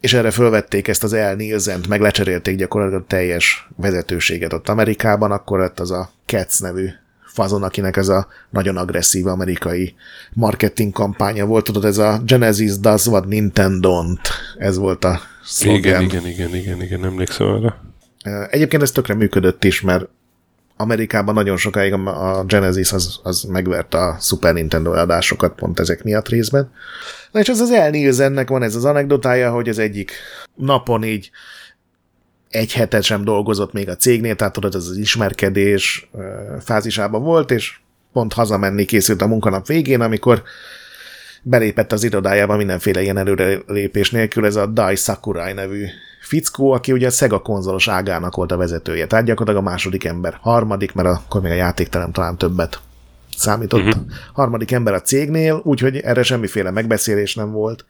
és 0.00 0.12
erre 0.12 0.30
fölvették 0.30 0.88
ezt 0.88 1.04
az 1.04 1.12
El 1.12 1.34
Nielsen-t, 1.34 1.88
meg 1.88 2.00
lecserélték 2.00 2.56
gyakorlatilag 2.56 3.02
a 3.02 3.06
teljes 3.06 3.68
vezetőséget 3.76 4.52
ott 4.52 4.68
Amerikában, 4.68 5.30
akkor 5.30 5.58
lett 5.58 5.80
az 5.80 5.90
a 5.90 6.10
Cats 6.26 6.60
nevű 6.60 6.88
fazon, 7.32 7.62
akinek 7.62 7.96
ez 7.96 8.08
a 8.08 8.26
nagyon 8.50 8.76
agresszív 8.76 9.26
amerikai 9.26 9.94
marketing 10.32 10.92
kampánya 10.92 11.46
volt, 11.46 11.64
tudod, 11.64 11.84
ez 11.84 11.98
a 11.98 12.20
Genesis 12.24 12.78
does 12.78 13.06
what 13.06 13.26
Nintendo 13.26 14.02
don't, 14.02 14.28
ez 14.58 14.76
volt 14.76 15.04
a 15.04 15.20
szlogen. 15.44 16.02
Igen, 16.02 16.02
igen, 16.02 16.26
igen, 16.26 16.54
igen, 16.54 16.82
igen, 16.82 17.04
emlékszem 17.04 17.46
arra. 17.46 17.76
Egyébként 18.50 18.82
ez 18.82 18.92
tökre 18.92 19.14
működött 19.14 19.64
is, 19.64 19.80
mert 19.80 20.08
Amerikában 20.76 21.34
nagyon 21.34 21.56
sokáig 21.56 21.92
a 21.92 22.44
Genesis 22.46 22.92
az, 22.92 23.20
az 23.22 23.42
megvert 23.42 23.94
a 23.94 24.16
Super 24.20 24.54
Nintendo 24.54 24.92
adásokat 24.92 25.54
pont 25.54 25.80
ezek 25.80 26.02
miatt 26.02 26.28
részben. 26.28 26.72
Na 27.30 27.40
és 27.40 27.48
ez 27.48 27.60
az 27.60 27.70
El 27.70 27.90
Nielsennek 27.90 28.48
van 28.48 28.62
ez 28.62 28.74
az 28.74 28.84
anekdotája, 28.84 29.50
hogy 29.50 29.68
az 29.68 29.78
egyik 29.78 30.12
napon 30.54 31.04
így 31.04 31.30
egy 32.50 32.72
hetet 32.72 33.02
sem 33.02 33.24
dolgozott 33.24 33.72
még 33.72 33.88
a 33.88 33.96
cégnél, 33.96 34.36
tehát 34.36 34.52
tudod, 34.52 34.74
ez 34.74 34.86
az 34.86 34.96
ismerkedés 34.96 36.10
fázisában 36.60 37.22
volt, 37.22 37.50
és 37.50 37.78
pont 38.12 38.32
hazamenni 38.32 38.84
készült 38.84 39.22
a 39.22 39.26
munkanap 39.26 39.66
végén, 39.66 40.00
amikor 40.00 40.42
belépett 41.42 41.92
az 41.92 42.04
irodájába 42.04 42.56
mindenféle 42.56 43.02
ilyen 43.02 43.18
előrelépés 43.18 44.10
nélkül 44.10 44.46
ez 44.46 44.56
a 44.56 44.66
Dai 44.66 44.96
Sakurai 44.96 45.52
nevű 45.52 45.86
fickó, 46.20 46.72
aki 46.72 46.92
ugye 46.92 47.06
a 47.06 47.10
Sega 47.10 47.38
konzolos 47.38 47.88
ágának 47.88 48.34
volt 48.34 48.52
a 48.52 48.56
vezetője. 48.56 49.06
Tehát 49.06 49.24
gyakorlatilag 49.24 49.66
a 49.66 49.70
második 49.70 50.04
ember. 50.04 50.38
Harmadik, 50.40 50.92
mert 50.92 51.08
akkor 51.08 51.40
még 51.40 51.52
a 51.52 51.54
játékterem 51.54 52.12
talán 52.12 52.38
többet 52.38 52.80
számított. 53.36 53.80
Uh-huh. 53.80 54.02
Harmadik 54.32 54.72
ember 54.72 54.94
a 54.94 55.00
cégnél, 55.00 55.60
úgyhogy 55.64 55.96
erre 55.96 56.22
semmiféle 56.22 56.70
megbeszélés 56.70 57.34
nem 57.34 57.52
volt. 57.52 57.84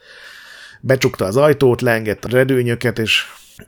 Becsukta 0.80 1.24
az 1.24 1.36
ajtót, 1.36 1.80
leengedte 1.80 2.28
a 2.28 2.32
redőnyöket, 2.32 2.98
és 2.98 3.24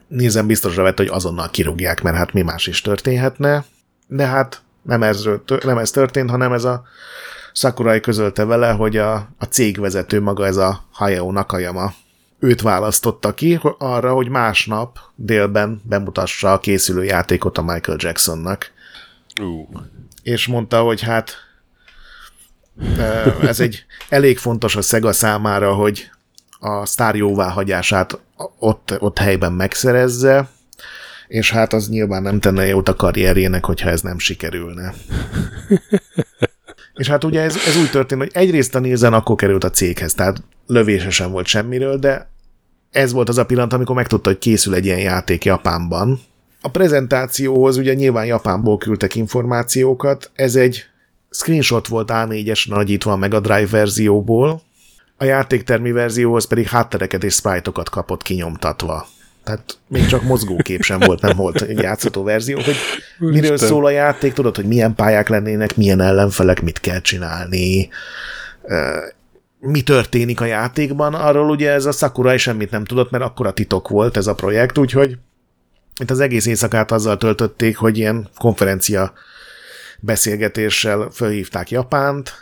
nézem 0.07 0.47
biztosra 0.47 0.83
vett, 0.83 0.97
hogy 0.97 1.07
azonnal 1.07 1.49
kirúgják, 1.49 2.01
mert 2.01 2.15
hát 2.17 2.33
mi 2.33 2.41
más 2.41 2.67
is 2.67 2.81
történhetne. 2.81 3.65
De 4.07 4.25
hát 4.25 4.61
nem 4.81 5.03
ez, 5.03 5.23
nem 5.63 5.77
ez 5.77 5.91
történt, 5.91 6.29
hanem 6.29 6.53
ez 6.53 6.63
a 6.63 6.83
Sakurai 7.53 7.99
közölte 7.99 8.45
vele, 8.45 8.71
hogy 8.71 8.97
a, 8.97 9.13
a 9.13 9.45
cégvezető 9.49 10.21
maga 10.21 10.45
ez 10.45 10.57
a 10.57 10.83
Hayao 10.91 11.31
Nakayama 11.31 11.93
őt 12.39 12.61
választotta 12.61 13.33
ki 13.33 13.59
arra, 13.77 14.13
hogy 14.13 14.29
másnap 14.29 14.99
délben 15.15 15.81
bemutassa 15.83 16.51
a 16.51 16.59
készülő 16.59 17.03
játékot 17.03 17.57
a 17.57 17.61
Michael 17.61 17.97
Jacksonnak. 18.01 18.71
Uh. 19.41 19.81
És 20.23 20.47
mondta, 20.47 20.81
hogy 20.81 21.01
hát 21.01 21.35
ez 23.41 23.59
egy 23.59 23.85
elég 24.09 24.37
fontos 24.37 24.75
a 24.75 24.81
Sega 24.81 25.13
számára, 25.13 25.73
hogy 25.73 26.09
a 26.63 26.85
sztár 26.85 27.15
jóváhagyását 27.15 28.19
ott, 28.59 28.95
ott 28.99 29.17
helyben 29.17 29.53
megszerezze, 29.53 30.49
és 31.27 31.51
hát 31.51 31.73
az 31.73 31.89
nyilván 31.89 32.21
nem 32.21 32.39
tenne 32.39 32.65
jót 32.65 32.89
a 32.89 32.95
karrierjének, 32.95 33.65
hogyha 33.65 33.89
ez 33.89 34.01
nem 34.01 34.19
sikerülne. 34.19 34.93
és 36.93 37.07
hát 37.07 37.23
ugye 37.23 37.41
ez, 37.41 37.55
ez 37.67 37.77
úgy 37.77 37.89
történt, 37.89 38.21
hogy 38.21 38.31
egyrészt 38.33 38.75
a 38.75 38.79
Nielsen 38.79 39.13
akkor 39.13 39.35
került 39.35 39.63
a 39.63 39.69
céghez, 39.69 40.13
tehát 40.13 40.43
lövése 40.67 41.09
sem 41.09 41.31
volt 41.31 41.45
semmiről, 41.45 41.97
de 41.97 42.29
ez 42.91 43.11
volt 43.11 43.29
az 43.29 43.37
a 43.37 43.45
pillanat, 43.45 43.73
amikor 43.73 43.95
megtudta, 43.95 44.29
hogy 44.29 44.39
készül 44.39 44.73
egy 44.73 44.85
ilyen 44.85 44.99
játék 44.99 45.45
Japánban. 45.45 46.19
A 46.61 46.69
prezentációhoz 46.69 47.77
ugye 47.77 47.93
nyilván 47.93 48.25
Japánból 48.25 48.77
küldtek 48.77 49.15
információkat, 49.15 50.31
ez 50.33 50.55
egy 50.55 50.85
screenshot 51.29 51.87
volt 51.87 52.09
A4-es 52.13 52.69
nagyítva 52.69 53.11
a 53.11 53.15
Mega 53.15 53.39
Drive 53.39 53.67
verzióból, 53.67 54.61
a 55.17 55.23
játéktermi 55.23 55.91
verzióhoz 55.91 56.47
pedig 56.47 56.67
háttereket 56.67 57.23
és 57.23 57.33
sprite 57.33 57.71
kapott 57.91 58.21
kinyomtatva. 58.21 59.07
Tehát 59.43 59.77
még 59.87 60.05
csak 60.05 60.23
mozgókép 60.23 60.81
sem 60.81 60.99
volt, 60.99 61.21
nem 61.21 61.37
volt 61.37 61.61
egy 61.61 61.77
játszható 61.77 62.23
verzió, 62.23 62.59
hogy 62.59 62.75
miről 63.17 63.57
szól 63.57 63.85
a 63.85 63.89
játék, 63.89 64.33
tudod, 64.33 64.55
hogy 64.55 64.65
milyen 64.65 64.95
pályák 64.95 65.29
lennének, 65.29 65.75
milyen 65.75 66.01
ellenfelek, 66.01 66.61
mit 66.61 66.79
kell 66.79 67.01
csinálni, 67.01 67.89
mi 69.59 69.81
történik 69.81 70.41
a 70.41 70.45
játékban, 70.45 71.13
arról 71.13 71.49
ugye 71.49 71.71
ez 71.71 71.85
a 71.85 71.91
Sakurai 71.91 72.37
semmit 72.37 72.71
nem 72.71 72.83
tudott, 72.83 73.11
mert 73.11 73.23
akkora 73.23 73.51
titok 73.51 73.89
volt 73.89 74.17
ez 74.17 74.27
a 74.27 74.33
projekt, 74.35 74.77
úgyhogy 74.77 75.17
itt 76.01 76.11
az 76.11 76.19
egész 76.19 76.45
éjszakát 76.45 76.91
azzal 76.91 77.17
töltötték, 77.17 77.77
hogy 77.77 77.97
ilyen 77.97 78.29
konferencia 78.37 79.13
beszélgetéssel 79.99 81.09
felhívták 81.11 81.71
Japánt, 81.71 82.33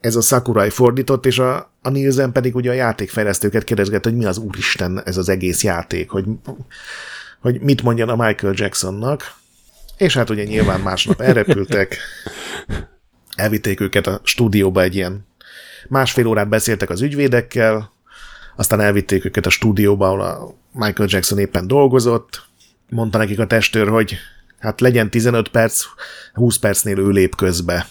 ez 0.00 0.16
a 0.16 0.20
Sakurai 0.20 0.70
fordított, 0.70 1.26
és 1.26 1.38
a, 1.38 1.71
a 1.82 1.90
Nielsen 1.90 2.32
pedig 2.32 2.54
ugye 2.54 2.70
a 2.70 2.74
játékfejlesztőket 2.74 3.64
kérdezget, 3.64 4.04
hogy 4.04 4.16
mi 4.16 4.24
az 4.24 4.38
úristen 4.38 5.02
ez 5.04 5.16
az 5.16 5.28
egész 5.28 5.62
játék, 5.62 6.10
hogy, 6.10 6.24
hogy 7.40 7.60
mit 7.60 7.82
mondjan 7.82 8.08
a 8.08 8.26
Michael 8.26 8.54
Jacksonnak, 8.56 9.34
és 9.96 10.14
hát 10.14 10.30
ugye 10.30 10.44
nyilván 10.44 10.80
másnap 10.80 11.20
elrepültek, 11.20 11.96
elvitték 13.36 13.80
őket 13.80 14.06
a 14.06 14.20
stúdióba 14.22 14.82
egy 14.82 14.94
ilyen 14.94 15.26
másfél 15.88 16.26
órát 16.26 16.48
beszéltek 16.48 16.90
az 16.90 17.00
ügyvédekkel, 17.00 17.92
aztán 18.56 18.80
elvitték 18.80 19.24
őket 19.24 19.46
a 19.46 19.50
stúdióba, 19.50 20.06
ahol 20.06 20.20
a 20.20 20.54
Michael 20.72 21.08
Jackson 21.12 21.38
éppen 21.38 21.66
dolgozott, 21.66 22.42
mondta 22.88 23.18
nekik 23.18 23.38
a 23.38 23.46
testőr, 23.46 23.88
hogy 23.88 24.16
hát 24.58 24.80
legyen 24.80 25.10
15 25.10 25.48
perc, 25.48 25.84
20 26.32 26.56
percnél 26.56 26.98
ő 26.98 27.08
lép 27.08 27.36
közbe. 27.36 27.88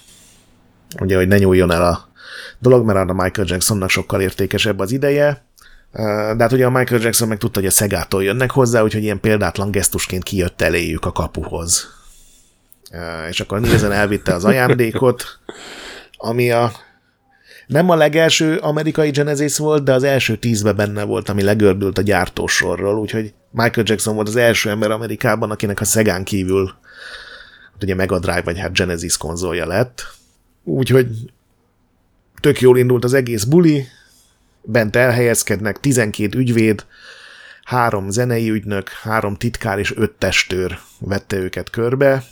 Ugye, 0.99 1.15
hogy 1.15 1.27
ne 1.27 1.37
nyúljon 1.37 1.71
el 1.71 1.83
a 1.83 2.10
dolog, 2.59 2.85
mert 2.85 3.09
a 3.09 3.13
Michael 3.13 3.47
Jacksonnak 3.49 3.89
sokkal 3.89 4.21
értékesebb 4.21 4.79
az 4.79 4.91
ideje. 4.91 5.45
De 5.91 6.35
hát 6.37 6.51
ugye 6.51 6.65
a 6.65 6.69
Michael 6.69 7.01
Jackson 7.01 7.27
meg 7.27 7.37
tudta, 7.37 7.59
hogy 7.59 7.67
a 7.67 7.71
Szegától 7.71 8.23
jönnek 8.23 8.51
hozzá, 8.51 8.81
úgyhogy 8.81 9.03
ilyen 9.03 9.19
példátlan 9.19 9.71
gesztusként 9.71 10.23
kijött 10.23 10.61
eléjük 10.61 11.05
a 11.05 11.11
kapuhoz. 11.11 11.87
És 13.29 13.39
akkor 13.39 13.59
nézen 13.59 13.91
elvitte 13.91 14.33
az 14.33 14.45
ajándékot, 14.45 15.39
ami 16.17 16.51
a 16.51 16.71
nem 17.67 17.89
a 17.89 17.95
legelső 17.95 18.57
amerikai 18.57 19.09
Genesis 19.09 19.57
volt, 19.57 19.83
de 19.83 19.93
az 19.93 20.03
első 20.03 20.35
tízbe 20.35 20.71
benne 20.71 21.03
volt, 21.03 21.29
ami 21.29 21.43
legördült 21.43 21.97
a 21.97 22.01
gyártósorról, 22.01 22.99
úgyhogy 22.99 23.33
Michael 23.51 23.85
Jackson 23.89 24.15
volt 24.15 24.27
az 24.27 24.35
első 24.35 24.69
ember 24.69 24.91
Amerikában, 24.91 25.51
akinek 25.51 25.79
a 25.79 25.85
Szegán 25.85 26.23
kívül 26.23 26.73
ugye 27.81 27.95
Mega 27.95 28.19
Drive 28.19 28.41
vagy 28.41 28.59
hát 28.59 28.73
Genesis 28.73 29.17
konzolja 29.17 29.67
lett. 29.67 30.13
Úgyhogy 30.63 31.07
tök 32.41 32.61
jól 32.61 32.77
indult 32.77 33.03
az 33.03 33.13
egész 33.13 33.43
buli, 33.43 33.87
bent 34.61 34.95
elhelyezkednek 34.95 35.79
12 35.79 36.37
ügyvéd, 36.37 36.85
három 37.63 38.09
zenei 38.09 38.49
ügynök, 38.49 38.89
három 38.89 39.35
titkár 39.35 39.79
és 39.79 39.93
öt 39.95 40.11
testőr 40.11 40.79
vette 40.99 41.37
őket 41.37 41.69
körbe. 41.69 42.23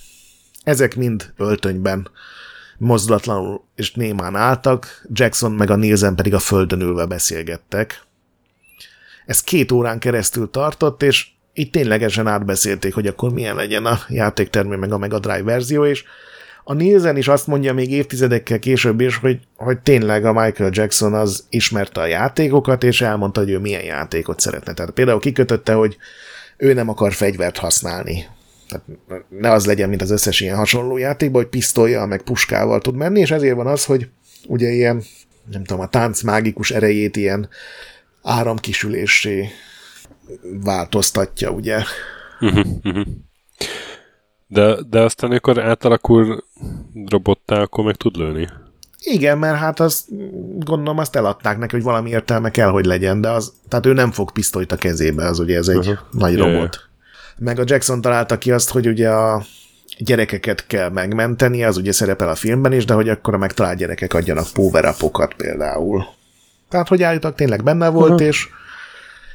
Ezek 0.64 0.96
mind 0.96 1.34
öltönyben 1.38 2.10
mozdulatlanul 2.78 3.64
és 3.76 3.92
némán 3.92 4.36
álltak, 4.36 5.06
Jackson 5.14 5.52
meg 5.52 5.70
a 5.70 5.76
Nielsen 5.76 6.16
pedig 6.16 6.34
a 6.34 6.40
földön 6.40 6.82
ülve 6.82 7.06
beszélgettek. 7.06 8.02
Ez 9.26 9.42
két 9.42 9.72
órán 9.72 10.00
keresztül 10.00 10.50
tartott, 10.50 11.04
és 11.04 11.28
itt 11.54 11.72
ténylegesen 11.72 12.28
átbeszélték, 12.28 12.94
hogy 12.94 13.08
akkor 13.08 13.34
milyen 13.34 13.56
legyen 13.56 13.86
a 13.86 14.00
játéktermé 14.08 14.76
meg 14.76 14.92
a 14.92 14.98
Mega 14.98 15.20
Drive 15.20 15.44
verzió, 15.44 15.86
és 15.86 16.04
a 16.70 16.74
Nielsen 16.74 17.18
is 17.18 17.28
azt 17.28 17.48
mondja 17.48 17.74
még 17.74 17.92
évtizedekkel 17.92 18.60
később 18.60 19.00
is, 19.00 19.16
hogy, 19.16 19.40
hogy 19.56 19.80
tényleg 19.80 20.26
a 20.26 20.34
Michael 20.34 20.70
Jackson 20.74 21.14
az 21.14 21.44
ismerte 21.50 22.02
a 22.02 22.06
játékokat, 22.06 22.84
és 22.84 23.02
elmondta, 23.02 23.40
hogy 23.40 23.50
ő 23.50 23.58
milyen 23.60 23.84
játékot 23.84 24.40
szeretne. 24.40 24.74
Tehát 24.74 24.92
például 24.92 25.20
kikötötte, 25.20 25.74
hogy 25.74 25.98
ő 26.58 26.74
nem 26.74 26.90
akar 26.90 27.14
fegyvert 27.14 27.58
használni. 27.58 28.26
Tehát 28.68 28.86
ne 29.30 29.52
az 29.52 29.66
legyen, 29.66 29.90
mint 29.90 30.02
az 30.02 30.12
összes 30.12 30.40
ilyen 30.40 30.56
hasonló 30.56 30.98
játékban, 30.98 31.42
hogy 31.42 31.52
pisztolya 31.52 32.06
meg 32.06 32.22
puskával 32.22 32.82
tud 32.82 32.96
menni, 32.96 33.20
és 33.20 33.32
ezért 33.32 33.56
van 33.56 33.68
az, 33.68 33.86
hogy 33.86 34.10
ugye 34.48 34.70
ilyen, 34.70 35.04
nem 35.52 35.64
tudom, 35.64 35.82
a 35.82 35.90
tánc 35.90 36.22
mágikus 36.22 36.72
erejét 36.72 37.16
ilyen 37.16 37.50
áramkisülésé 38.22 39.50
változtatja, 40.64 41.50
ugye. 41.50 41.84
De, 44.52 44.78
de 44.90 45.02
aztán, 45.02 45.30
amikor 45.30 45.60
átalakul 45.60 46.44
robottá, 47.10 47.62
akkor 47.62 47.84
meg 47.84 47.96
tud 47.96 48.16
lőni. 48.16 48.50
Igen, 49.04 49.38
mert 49.38 49.58
hát 49.58 49.80
azt 49.80 50.06
gondolom 50.60 50.98
azt 50.98 51.16
eladták 51.16 51.58
neki, 51.58 51.76
hogy 51.76 51.84
valami 51.84 52.10
értelme 52.10 52.52
kell, 52.52 52.70
hogy 52.70 52.86
legyen, 52.86 53.22
de 53.22 53.30
az, 53.30 53.54
tehát 53.68 53.86
ő 53.86 53.94
nem 53.94 54.12
fog 54.12 54.32
pisztolyt 54.32 54.72
a 54.72 54.76
kezébe, 54.76 55.26
az 55.26 55.40
ugye 55.40 55.58
ez 55.58 55.68
egy 55.68 55.78
uh-huh. 55.78 55.98
nagy 56.12 56.36
robot. 56.36 56.54
Yeah. 56.54 56.72
Meg 57.38 57.60
a 57.60 57.64
Jackson 57.66 58.02
találta 58.02 58.38
ki 58.38 58.52
azt, 58.52 58.70
hogy 58.70 58.88
ugye 58.88 59.10
a 59.10 59.44
gyerekeket 59.98 60.68
kell 60.68 60.90
megmenteni, 60.90 61.64
az 61.64 61.78
ugye 61.78 61.92
szerepel 61.92 62.30
a 62.30 62.36
filmben 62.36 62.74
is, 62.74 62.86
de 62.86 62.94
hogy 62.94 63.10
akkor 63.10 63.34
a 63.34 63.38
megtalált 63.38 63.78
gyerekek 63.78 64.14
adjanak 64.14 64.48
power 64.54 64.96
például. 65.38 66.06
Tehát, 66.70 66.88
hogy 66.88 67.04
állítak 67.04 67.36
tényleg 67.36 67.64
benne 67.64 67.90
volt, 67.90 68.12
uh-huh. 68.12 68.28
és 68.28 68.48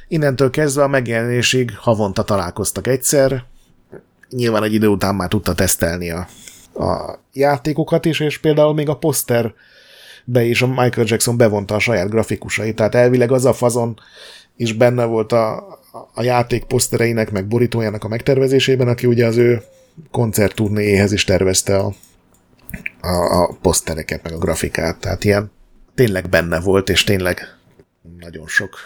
innentől 0.07 0.49
kezdve 0.49 0.83
a 0.83 0.87
megjelenésig 0.87 1.77
havonta 1.77 2.23
találkoztak 2.23 2.87
egyszer, 2.87 3.43
nyilván 4.29 4.63
egy 4.63 4.73
idő 4.73 4.87
után 4.87 5.15
már 5.15 5.27
tudta 5.27 5.53
tesztelni 5.53 6.11
a, 6.11 6.27
a 6.73 7.19
játékokat 7.33 8.05
is, 8.05 8.19
és 8.19 8.37
például 8.37 8.73
még 8.73 8.89
a 8.89 8.97
poszter 8.97 9.53
be 10.25 10.43
is 10.43 10.61
a 10.61 10.67
Michael 10.67 11.05
Jackson 11.07 11.37
bevonta 11.37 11.75
a 11.75 11.79
saját 11.79 12.09
grafikusait, 12.09 12.75
tehát 12.75 12.95
elvileg 12.95 13.31
az 13.31 13.45
a 13.45 13.53
fazon 13.53 13.99
is 14.55 14.73
benne 14.73 15.03
volt 15.05 15.31
a, 15.31 15.67
a 16.13 16.23
játék 16.23 16.63
posztereinek, 16.63 17.31
meg 17.31 17.47
borítójának 17.47 18.03
a 18.03 18.07
megtervezésében, 18.07 18.87
aki 18.87 19.07
ugye 19.07 19.25
az 19.25 19.37
ő 19.37 19.63
koncertturnéjéhez 20.11 21.11
is 21.11 21.23
tervezte 21.23 21.77
a, 21.77 21.93
a, 23.01 23.41
a 23.41 23.57
posztereket, 23.61 24.23
meg 24.23 24.33
a 24.33 24.37
grafikát, 24.37 24.99
tehát 24.99 25.23
ilyen 25.23 25.51
tényleg 25.95 26.29
benne 26.29 26.59
volt, 26.59 26.89
és 26.89 27.03
tényleg 27.03 27.39
nagyon 28.19 28.47
sok 28.47 28.77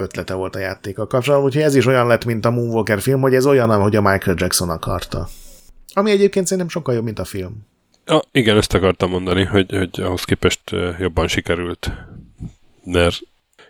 ötlete 0.00 0.34
volt 0.34 0.54
a 0.54 0.58
játékkal 0.58 1.06
kapcsolatban, 1.06 1.48
úgyhogy 1.48 1.62
ez 1.62 1.74
is 1.74 1.86
olyan 1.86 2.06
lett, 2.06 2.24
mint 2.24 2.44
a 2.44 2.50
Moonwalker 2.50 3.00
film, 3.00 3.20
hogy 3.20 3.34
ez 3.34 3.46
olyan, 3.46 3.70
ahogy 3.70 3.96
a 3.96 4.00
Michael 4.00 4.36
Jackson 4.38 4.70
akarta. 4.70 5.28
Ami 5.92 6.10
egyébként 6.10 6.46
szerintem 6.46 6.68
sokkal 6.68 6.94
jobb, 6.94 7.04
mint 7.04 7.18
a 7.18 7.24
film. 7.24 7.66
Ja, 8.06 8.22
igen, 8.32 8.56
ezt 8.56 8.74
akartam 8.74 9.10
mondani, 9.10 9.44
hogy, 9.44 9.76
hogy 9.76 10.00
ahhoz 10.00 10.24
képest 10.24 10.60
jobban 10.98 11.28
sikerült. 11.28 11.92
Mert 12.84 13.18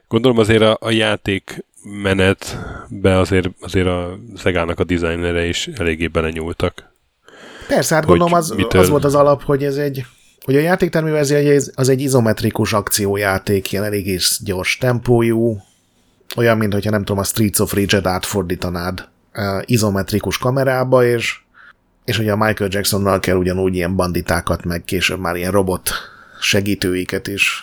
gondolom 0.08 0.38
azért 0.38 0.62
a, 0.62 0.76
a 0.80 0.90
játék 0.90 1.64
menetbe 1.82 3.18
azért, 3.18 3.48
azért 3.60 3.86
a 3.86 4.18
Szegának 4.36 4.78
a 4.80 4.84
dizájnere 4.84 5.46
is 5.46 5.66
eléggé 5.66 6.06
belenyúltak. 6.06 6.92
Persze, 7.68 7.94
hát 7.94 8.06
gondolom 8.06 8.32
az, 8.32 8.54
az 8.68 8.88
volt 8.88 9.04
az 9.04 9.14
alap, 9.14 9.42
hogy 9.42 9.64
ez 9.64 9.76
egy 9.76 10.06
hogy 10.44 10.56
a 10.56 10.60
játéktermi 10.60 11.10
verzió 11.10 11.60
az 11.74 11.88
egy 11.88 12.00
izometrikus 12.00 12.72
akciójáték, 12.72 13.72
ilyen 13.72 13.84
elég 13.84 14.20
gyors 14.44 14.76
tempójú, 14.76 15.62
olyan, 16.38 16.56
mint 16.56 16.72
hogyha 16.72 16.90
nem 16.90 17.04
tudom, 17.04 17.18
a 17.18 17.24
Streets 17.24 17.58
of 17.58 17.74
Rage-et 17.74 18.06
átfordítanád 18.06 19.08
uh, 19.34 19.62
izometrikus 19.64 20.38
kamerába, 20.38 21.04
és, 21.04 21.38
és 22.04 22.18
ugye 22.18 22.32
a 22.32 22.36
Michael 22.36 22.70
Jacksonnal 22.72 23.20
kell 23.20 23.36
ugyanúgy 23.36 23.74
ilyen 23.74 23.96
banditákat, 23.96 24.64
meg 24.64 24.84
később 24.84 25.18
már 25.18 25.36
ilyen 25.36 25.52
robot 25.52 25.90
segítőiket 26.40 27.26
is 27.26 27.62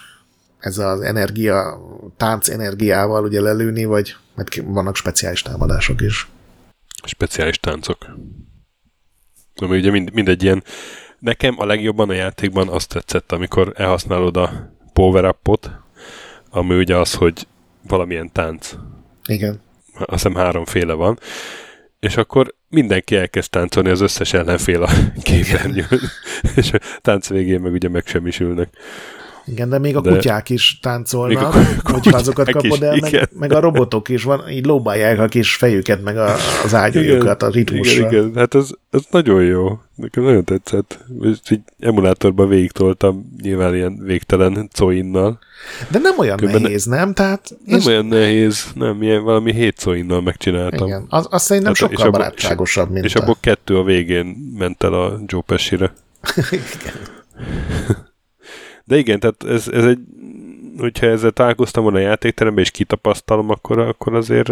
ez 0.59 0.77
az 0.77 1.01
energia, 1.01 1.79
tánc 2.17 2.49
energiával 2.49 3.23
ugye 3.23 3.41
lelőni, 3.41 3.85
vagy 3.85 4.15
mert 4.35 4.55
vannak 4.55 4.95
speciális 4.95 5.41
támadások 5.41 6.01
is. 6.01 6.27
Speciális 7.05 7.59
táncok. 7.59 7.97
Ami 9.55 9.77
ugye 9.77 9.91
mind, 9.91 10.13
mindegy 10.13 10.43
ilyen, 10.43 10.63
nekem 11.19 11.55
a 11.57 11.65
legjobban 11.65 12.09
a 12.09 12.13
játékban 12.13 12.67
azt 12.67 12.89
tetszett, 12.89 13.31
amikor 13.31 13.73
elhasználod 13.75 14.38
a 14.38 14.73
power 14.93 15.35
ami 16.49 16.75
ugye 16.75 16.97
az, 16.97 17.13
hogy 17.13 17.47
valamilyen 17.88 18.32
tánc. 18.32 18.76
Igen. 19.28 19.62
Azt 19.93 20.10
hiszem 20.10 20.36
háromféle 20.36 20.93
van. 20.93 21.19
És 22.00 22.17
akkor 22.17 22.56
mindenki 22.69 23.15
elkezd 23.15 23.50
táncolni 23.50 23.89
az 23.89 24.02
összes 24.02 24.34
ellenfél 24.34 24.84
a 24.84 24.89
képernyőn. 25.21 26.02
és 26.56 26.71
a 26.74 26.80
tánc 27.02 27.30
végén 27.30 27.60
meg 27.62 27.74
ugye 27.74 27.89
megsemmisülnek. 27.89 28.69
Igen, 29.47 29.69
de 29.69 29.79
még 29.79 29.95
a 29.95 30.01
De- 30.01 30.10
kutyák 30.10 30.49
is 30.49 30.79
táncolnak, 30.81 31.53
a 31.55 31.91
hogyha 31.91 32.17
azokat 32.21 32.51
kapod 32.51 32.84
el, 32.84 32.97
meg, 32.99 33.13
igen. 33.13 33.29
meg 33.34 33.53
a 33.53 33.60
robotok 33.60 34.10
is 34.10 34.23
van, 34.23 34.49
így 34.49 34.65
lóbálják 34.65 35.19
a 35.19 35.27
kis 35.27 35.55
fejüket, 35.55 36.03
meg 36.03 36.17
a, 36.17 36.36
az 36.63 36.73
ágyújukat 36.73 37.43
a 37.43 37.49
ritmusra. 37.49 38.08
Igen, 38.08 38.12
igen, 38.27 38.31
hát 38.36 38.55
ez, 38.55 38.69
ez 38.91 39.01
nagyon 39.12 39.43
jó. 39.43 39.79
Nekem 39.95 40.23
nagyon 40.23 40.43
tetszett. 40.43 40.99
És 41.21 41.38
így 41.51 41.62
emulátorban 41.79 42.47
végig 42.47 42.71
toltam, 42.71 43.36
nyilván 43.41 43.75
ilyen 43.75 43.97
végtelen 44.03 44.69
coinnal. 44.77 45.39
De 45.89 45.99
nem 45.99 46.19
olyan 46.19 46.38
Különben 46.38 46.62
ne- 46.62 46.67
nehéz, 46.67 46.86
nem? 46.86 47.13
Tehát 47.13 47.49
Nem 47.65 47.79
és, 47.79 47.86
olyan 47.86 48.05
nehéz, 48.05 48.65
nem, 48.75 49.01
ilyen 49.01 49.23
valami 49.23 49.53
hét 49.53 49.84
coinnal 49.84 50.21
megcsináltam. 50.21 50.88
igen, 50.88 51.05
az, 51.10 51.27
az 51.29 51.41
szerintem 51.43 51.73
Hát, 51.79 51.81
sokkal 51.89 52.05
abból- 52.08 52.19
barátságosabb, 52.19 52.89
mint 52.91 53.05
És 53.05 53.15
a... 53.15 53.19
abból 53.21 53.38
kettő 53.39 53.77
a 53.77 53.84
végén 53.84 54.25
ment 54.58 54.84
el 54.84 54.93
a 54.93 55.19
Joe 55.25 55.41
Pesci-re. 55.45 55.93
De 58.86 58.98
igen, 58.98 59.19
tehát 59.19 59.43
ez, 59.43 59.67
ez 59.67 59.86
egy, 59.86 60.00
hogyha 60.78 61.06
ezzel 61.06 61.32
találkoztam 61.32 61.84
volna 61.84 61.98
a 61.98 62.02
játékteremben, 62.02 62.63
és 62.63 62.71
kitapasztalom, 62.71 63.50
akkor, 63.50 63.80
akkor 63.80 64.15
azért, 64.15 64.48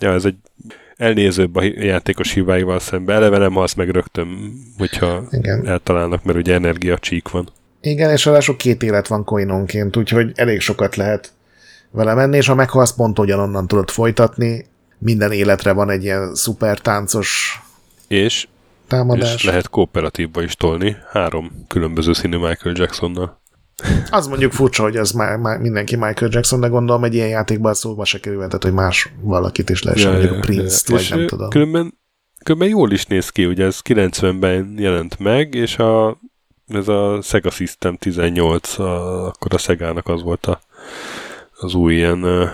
ja, 0.00 0.12
ez 0.12 0.24
egy 0.24 0.36
elnézőbb 0.96 1.56
a 1.56 1.62
játékos 1.62 2.32
hibáival 2.32 2.78
szemben. 2.78 3.16
Eleve 3.16 3.38
nem 3.38 3.52
halsz 3.52 3.74
meg 3.74 3.90
rögtön, 3.90 4.52
hogyha 4.78 5.22
Igen. 5.30 5.66
eltalálnak, 5.66 6.24
mert 6.24 6.38
ugye 6.38 6.54
energiacsík 6.54 7.30
van. 7.30 7.48
Igen, 7.80 8.10
és 8.10 8.24
ráadásul 8.24 8.56
két 8.56 8.82
élet 8.82 9.08
van 9.08 9.24
coinonként, 9.24 9.96
úgyhogy 9.96 10.32
elég 10.34 10.60
sokat 10.60 10.96
lehet 10.96 11.32
vele 11.90 12.14
menni, 12.14 12.36
és 12.36 12.46
ha 12.46 12.54
meghalsz, 12.54 12.92
pont 12.94 13.18
ugyanonnan 13.18 13.66
tudod 13.66 13.90
folytatni. 13.90 14.66
Minden 14.98 15.32
életre 15.32 15.72
van 15.72 15.90
egy 15.90 16.04
ilyen 16.04 16.34
szuper 16.34 16.78
táncos 16.78 17.60
És, 18.08 18.48
támadás. 18.86 19.34
és 19.34 19.44
lehet 19.44 19.68
kooperatívba 19.68 20.42
is 20.42 20.54
tolni, 20.54 20.96
három 21.10 21.64
különböző 21.68 22.12
színű 22.12 22.36
Michael 22.36 22.74
Jacksonnal. 22.78 23.40
Az 24.10 24.26
mondjuk 24.26 24.52
furcsa, 24.52 24.82
hogy 24.82 24.96
az 24.96 25.10
már, 25.10 25.36
már 25.36 25.58
mindenki 25.58 25.96
Michael 25.96 26.30
Jackson, 26.32 26.60
de 26.60 26.66
gondolom 26.66 27.04
egy 27.04 27.14
ilyen 27.14 27.28
játékban 27.28 27.74
szóba 27.74 28.04
se 28.04 28.20
kerülhetett, 28.20 28.62
hogy 28.62 28.72
más 28.72 29.12
valakit 29.20 29.70
is 29.70 29.82
lehessen, 29.82 30.12
mondjuk 30.12 30.32
a 30.32 30.38
Prince-t, 30.38 30.88
vagy 30.88 31.00
És, 31.00 31.08
nem 31.08 31.26
tudom. 31.26 31.48
Különben, 31.48 31.98
különben 32.44 32.68
jól 32.68 32.92
is 32.92 33.06
néz 33.06 33.28
ki, 33.28 33.46
ugye 33.46 33.64
ez 33.64 33.80
90-ben 33.84 34.74
jelent 34.78 35.18
meg, 35.18 35.54
és 35.54 35.78
a, 35.78 36.18
ez 36.66 36.88
a 36.88 37.18
Sega 37.22 37.50
System 37.50 37.96
18, 37.96 38.78
a, 38.78 39.26
akkor 39.26 39.54
a 39.54 39.58
Sega-nak 39.58 40.08
az 40.08 40.22
volt 40.22 40.46
a, 40.46 40.60
az 41.58 41.74
új 41.74 41.94
ilyen 41.94 42.22
ö, 42.22 42.46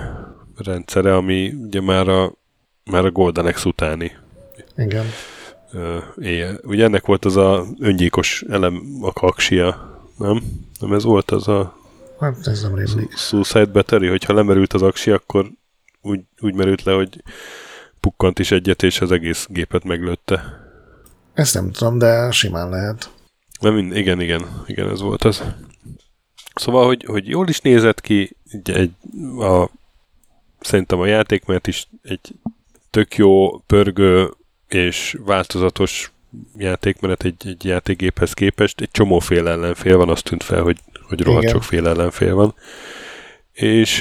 rendszere, 0.57 1.17
ami 1.17 1.55
ugye 1.67 1.81
már 1.81 2.09
a, 2.09 2.33
már 2.91 3.05
a 3.05 3.11
Golden 3.11 3.47
Axe 3.47 3.69
utáni 3.69 4.13
Igen. 4.77 5.05
ö, 5.73 5.99
éje. 6.21 6.59
Ugye 6.63 6.85
ennek 6.85 7.07
volt 7.07 7.25
az 7.25 7.37
a 7.37 7.65
öngyilkos 7.81 8.45
elem, 8.49 8.83
a 9.01 9.13
kaksia, 9.13 9.94
nem? 10.19 10.43
Nem 10.81 10.93
ez 10.93 11.05
volt 11.05 11.31
az 11.31 11.49
a 11.49 11.83
Hát 12.21 12.47
ez 12.47 12.63
nem 12.63 12.75
rémlik. 12.75 13.17
Suicide 13.17 13.65
Battery, 13.65 14.07
hogyha 14.07 14.33
lemerült 14.33 14.73
az 14.73 14.83
aksi, 14.83 15.11
akkor 15.11 15.51
úgy, 16.03 16.21
úgy 16.41 16.55
merült 16.55 16.83
le, 16.83 16.93
hogy 16.93 17.23
pukkant 18.01 18.39
is 18.39 18.51
egyet, 18.51 18.83
és 18.83 19.01
az 19.01 19.13
egész 19.13 19.47
gépet 19.51 19.85
meglőtte. 19.85 20.63
Ezt 21.35 21.55
nem 21.55 21.71
tudom, 21.73 21.99
de 21.99 22.31
simán 22.31 22.69
lehet. 22.69 23.11
Nem, 23.61 23.79
igen, 23.79 24.21
igen, 24.21 24.63
igen, 24.67 24.91
ez 24.91 25.01
volt 25.01 25.25
az. 25.25 25.43
Szóval, 26.55 26.87
hogy, 26.87 27.05
hogy 27.05 27.29
jól 27.29 27.49
is 27.49 27.61
nézett 27.61 28.01
ki, 28.01 28.37
egy, 28.51 28.71
egy, 28.71 28.93
a, 29.39 29.71
szerintem 30.61 30.99
a 30.99 31.07
játékmenet 31.07 31.67
is 31.67 31.89
egy 32.03 32.35
tök 32.91 33.17
jó, 33.17 33.59
pörgő 33.59 34.35
és 34.69 35.17
változatos 35.25 36.13
játékmenet 36.57 37.25
egy, 37.25 37.43
egy 37.45 37.65
játékgéphez 37.65 38.33
képest. 38.33 38.81
Egy 38.81 38.91
csomóféle 38.91 39.51
ellenfél 39.51 39.97
van, 39.97 40.09
azt 40.09 40.25
tűnt 40.25 40.43
fel, 40.43 40.63
hogy, 40.63 40.79
hogy 41.09 41.21
rohadt 41.21 41.49
sokféle 41.49 41.89
ellenfél 41.89 42.35
van. 42.35 42.55
És 43.53 43.99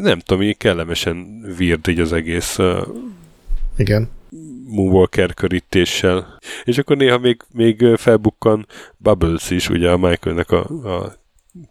nem 0.00 0.18
tudom, 0.18 0.42
így 0.42 0.56
kellemesen 0.56 1.44
vird 1.56 1.88
így 1.88 2.00
az 2.00 2.12
egész 2.12 2.58
Igen. 3.76 4.10
Moonwalker 4.66 5.34
körítéssel. 5.34 6.38
És 6.64 6.78
akkor 6.78 6.96
néha 6.96 7.18
még, 7.18 7.40
még 7.52 7.84
felbukkan 7.96 8.66
Bubbles 8.96 9.50
is, 9.50 9.68
ugye 9.68 9.90
a 9.90 9.96
Michaelnek 9.96 10.50
a, 10.50 10.60
a 10.84 11.16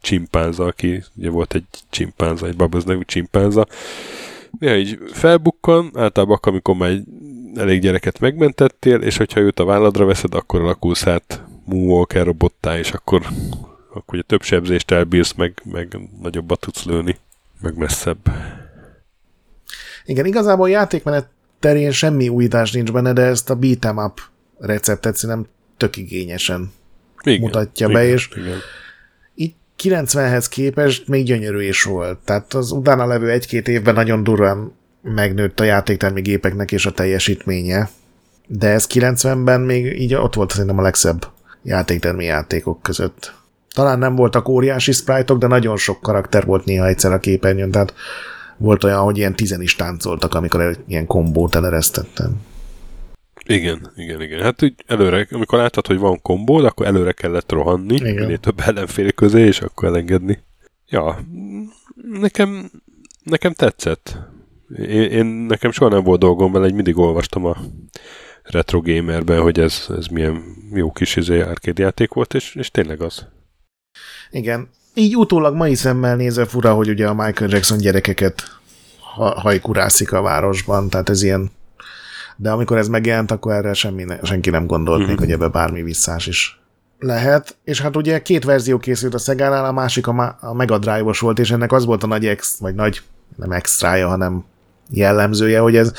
csimpánza, 0.01 0.65
aki 0.65 1.03
ugye 1.15 1.29
volt 1.29 1.53
egy 1.53 1.65
csimpánza, 1.89 2.47
egy 2.47 2.55
Bubbles 2.55 2.83
nevű 2.83 3.01
csimpánza. 3.05 3.67
Néha 4.59 4.75
így 4.75 4.99
felbukkan, 5.11 5.91
általában 5.93 6.35
akkor, 6.35 6.51
amikor 6.51 6.75
már 6.75 6.91
elég 7.55 7.81
gyereket 7.81 8.19
megmentettél, 8.19 9.01
és 9.01 9.17
hogyha 9.17 9.39
őt 9.39 9.59
a 9.59 9.65
válladra 9.65 10.05
veszed, 10.05 10.35
akkor 10.35 10.61
alakulsz 10.61 11.07
át 11.07 11.43
Moonwalker 11.65 12.25
robottá, 12.25 12.77
és 12.77 12.91
akkor, 12.91 13.21
akkor 13.93 14.13
ugye 14.13 14.21
több 14.21 14.41
sebzést 14.41 14.91
elbírsz, 14.91 15.33
meg, 15.33 15.61
meg 15.63 15.97
nagyobbat 16.21 16.59
tudsz 16.59 16.85
lőni, 16.85 17.17
meg 17.61 17.77
messzebb. 17.77 18.31
Igen, 20.05 20.25
igazából 20.25 20.69
játékmenet 20.69 21.27
terén 21.59 21.91
semmi 21.91 22.29
újítás 22.29 22.71
nincs 22.71 22.91
benne, 22.91 23.13
de 23.13 23.21
ezt 23.21 23.49
a 23.49 23.57
beat'em 23.57 24.05
up 24.05 24.19
receptet 24.59 25.15
szerintem 25.15 25.47
tök 25.77 25.97
igényesen 25.97 26.71
Igen, 27.23 27.39
mutatja 27.39 27.89
igen, 27.89 28.01
be, 28.01 28.07
és 28.07 28.29
igen. 28.35 28.57
így 29.35 29.53
90-hez 29.83 30.45
képest 30.49 31.07
még 31.07 31.25
gyönyörű 31.25 31.67
is 31.67 31.83
volt. 31.83 32.19
Tehát 32.19 32.53
az 32.53 32.71
utána 32.71 33.05
levő 33.05 33.29
egy-két 33.29 33.67
évben 33.67 33.93
nagyon 33.93 34.23
durván 34.23 34.71
megnőtt 35.03 35.59
a 35.59 35.63
játéktermi 35.63 36.21
gépeknek 36.21 36.71
és 36.71 36.85
a 36.85 36.91
teljesítménye. 36.91 37.89
De 38.47 38.67
ez 38.67 38.87
90-ben 38.93 39.61
még 39.61 40.01
így 40.01 40.13
ott 40.13 40.33
volt 40.33 40.51
szerintem 40.51 40.77
a 40.77 40.81
legszebb 40.81 41.27
játéktermi 41.63 42.25
játékok 42.25 42.81
között. 42.81 43.33
Talán 43.73 43.99
nem 43.99 44.15
voltak 44.15 44.47
óriási 44.47 44.91
sprite 44.91 45.33
de 45.33 45.47
nagyon 45.47 45.77
sok 45.77 46.01
karakter 46.01 46.45
volt 46.45 46.65
néha 46.65 46.87
egyszer 46.87 47.11
a 47.11 47.19
képernyőn, 47.19 47.71
tehát 47.71 47.93
volt 48.57 48.83
olyan, 48.83 48.99
hogy 48.99 49.17
ilyen 49.17 49.35
tizen 49.35 49.61
is 49.61 49.75
táncoltak, 49.75 50.33
amikor 50.33 50.77
ilyen 50.87 51.05
kombót 51.05 51.55
eleresztettem. 51.55 52.41
Igen, 53.45 53.91
igen, 53.95 54.21
igen. 54.21 54.41
Hát 54.41 54.63
úgy 54.63 54.73
előre, 54.87 55.27
amikor 55.31 55.59
láttad, 55.59 55.87
hogy 55.87 55.97
van 55.97 56.21
kombód, 56.21 56.65
akkor 56.65 56.85
előre 56.85 57.11
kellett 57.11 57.51
rohanni, 57.51 57.95
Igen. 57.95 58.13
minél 58.13 58.37
több 58.37 58.59
ellenfél 58.59 59.11
közé, 59.11 59.41
és 59.41 59.61
akkor 59.61 59.87
elengedni. 59.87 60.43
Ja, 60.87 61.19
nekem, 62.11 62.71
nekem 63.23 63.53
tetszett. 63.53 64.17
Én, 64.77 65.01
én, 65.11 65.25
nekem 65.25 65.71
soha 65.71 65.91
nem 65.91 66.03
volt 66.03 66.19
dolgom 66.19 66.51
vele, 66.51 66.65
egy 66.65 66.73
mindig 66.73 66.97
olvastam 66.97 67.45
a 67.45 67.57
Retro 68.43 68.81
Gamerben, 68.81 69.41
hogy 69.41 69.59
ez, 69.59 69.85
ez 69.97 70.05
milyen 70.05 70.43
jó 70.73 70.91
kis 70.91 71.15
izé, 71.15 71.41
arcade 71.41 71.83
játék 71.83 72.13
volt, 72.13 72.33
és, 72.33 72.55
és 72.55 72.71
tényleg 72.71 73.01
az. 73.01 73.25
Igen. 74.31 74.69
Így 74.93 75.15
utólag 75.17 75.55
mai 75.55 75.75
szemmel 75.75 76.15
nézve 76.15 76.45
fura, 76.45 76.73
hogy 76.73 76.89
ugye 76.89 77.07
a 77.07 77.13
Michael 77.13 77.49
Jackson 77.49 77.77
gyerekeket 77.77 78.43
ha- 79.15 79.39
hajkurászik 79.39 80.11
a 80.11 80.21
városban, 80.21 80.89
tehát 80.89 81.09
ez 81.09 81.23
ilyen 81.23 81.51
de 82.37 82.51
amikor 82.51 82.77
ez 82.77 82.87
megjelent, 82.87 83.31
akkor 83.31 83.53
erre 83.53 83.73
semmi 83.73 84.03
ne, 84.03 84.17
senki 84.23 84.49
nem 84.49 84.65
gondolt 84.67 84.99
még, 84.99 85.09
Mhm. 85.09 85.17
hogy 85.19 85.31
ebbe 85.31 85.47
bármi 85.47 85.81
visszás 85.83 86.27
is 86.27 86.59
lehet. 86.99 87.57
És 87.63 87.81
hát 87.81 87.95
ugye 87.95 88.21
két 88.21 88.43
verzió 88.43 88.77
készült 88.77 89.13
a 89.13 89.17
Szegánál, 89.17 89.65
a 89.65 89.71
másik 89.71 90.07
a, 90.07 90.11
Ma- 90.11 90.37
a 90.41 90.53
Mega 90.53 90.77
Drive-os 90.77 91.19
volt, 91.19 91.39
és 91.39 91.51
ennek 91.51 91.71
az 91.71 91.85
volt 91.85 92.03
a 92.03 92.07
nagy 92.07 92.25
ex, 92.25 92.57
vagy 92.59 92.75
nagy, 92.75 93.01
nem 93.35 93.51
extrája, 93.51 94.07
hanem 94.07 94.43
jellemzője, 94.93 95.59
hogy 95.59 95.75
ez 95.75 95.93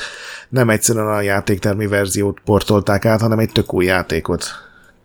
nem 0.49 0.69
egyszerűen 0.69 1.07
a 1.07 1.21
játéktermi 1.21 1.87
verziót 1.87 2.39
portolták 2.45 3.05
át, 3.05 3.21
hanem 3.21 3.39
egy 3.39 3.51
tök 3.51 3.73
új 3.73 3.85
játékot 3.85 4.45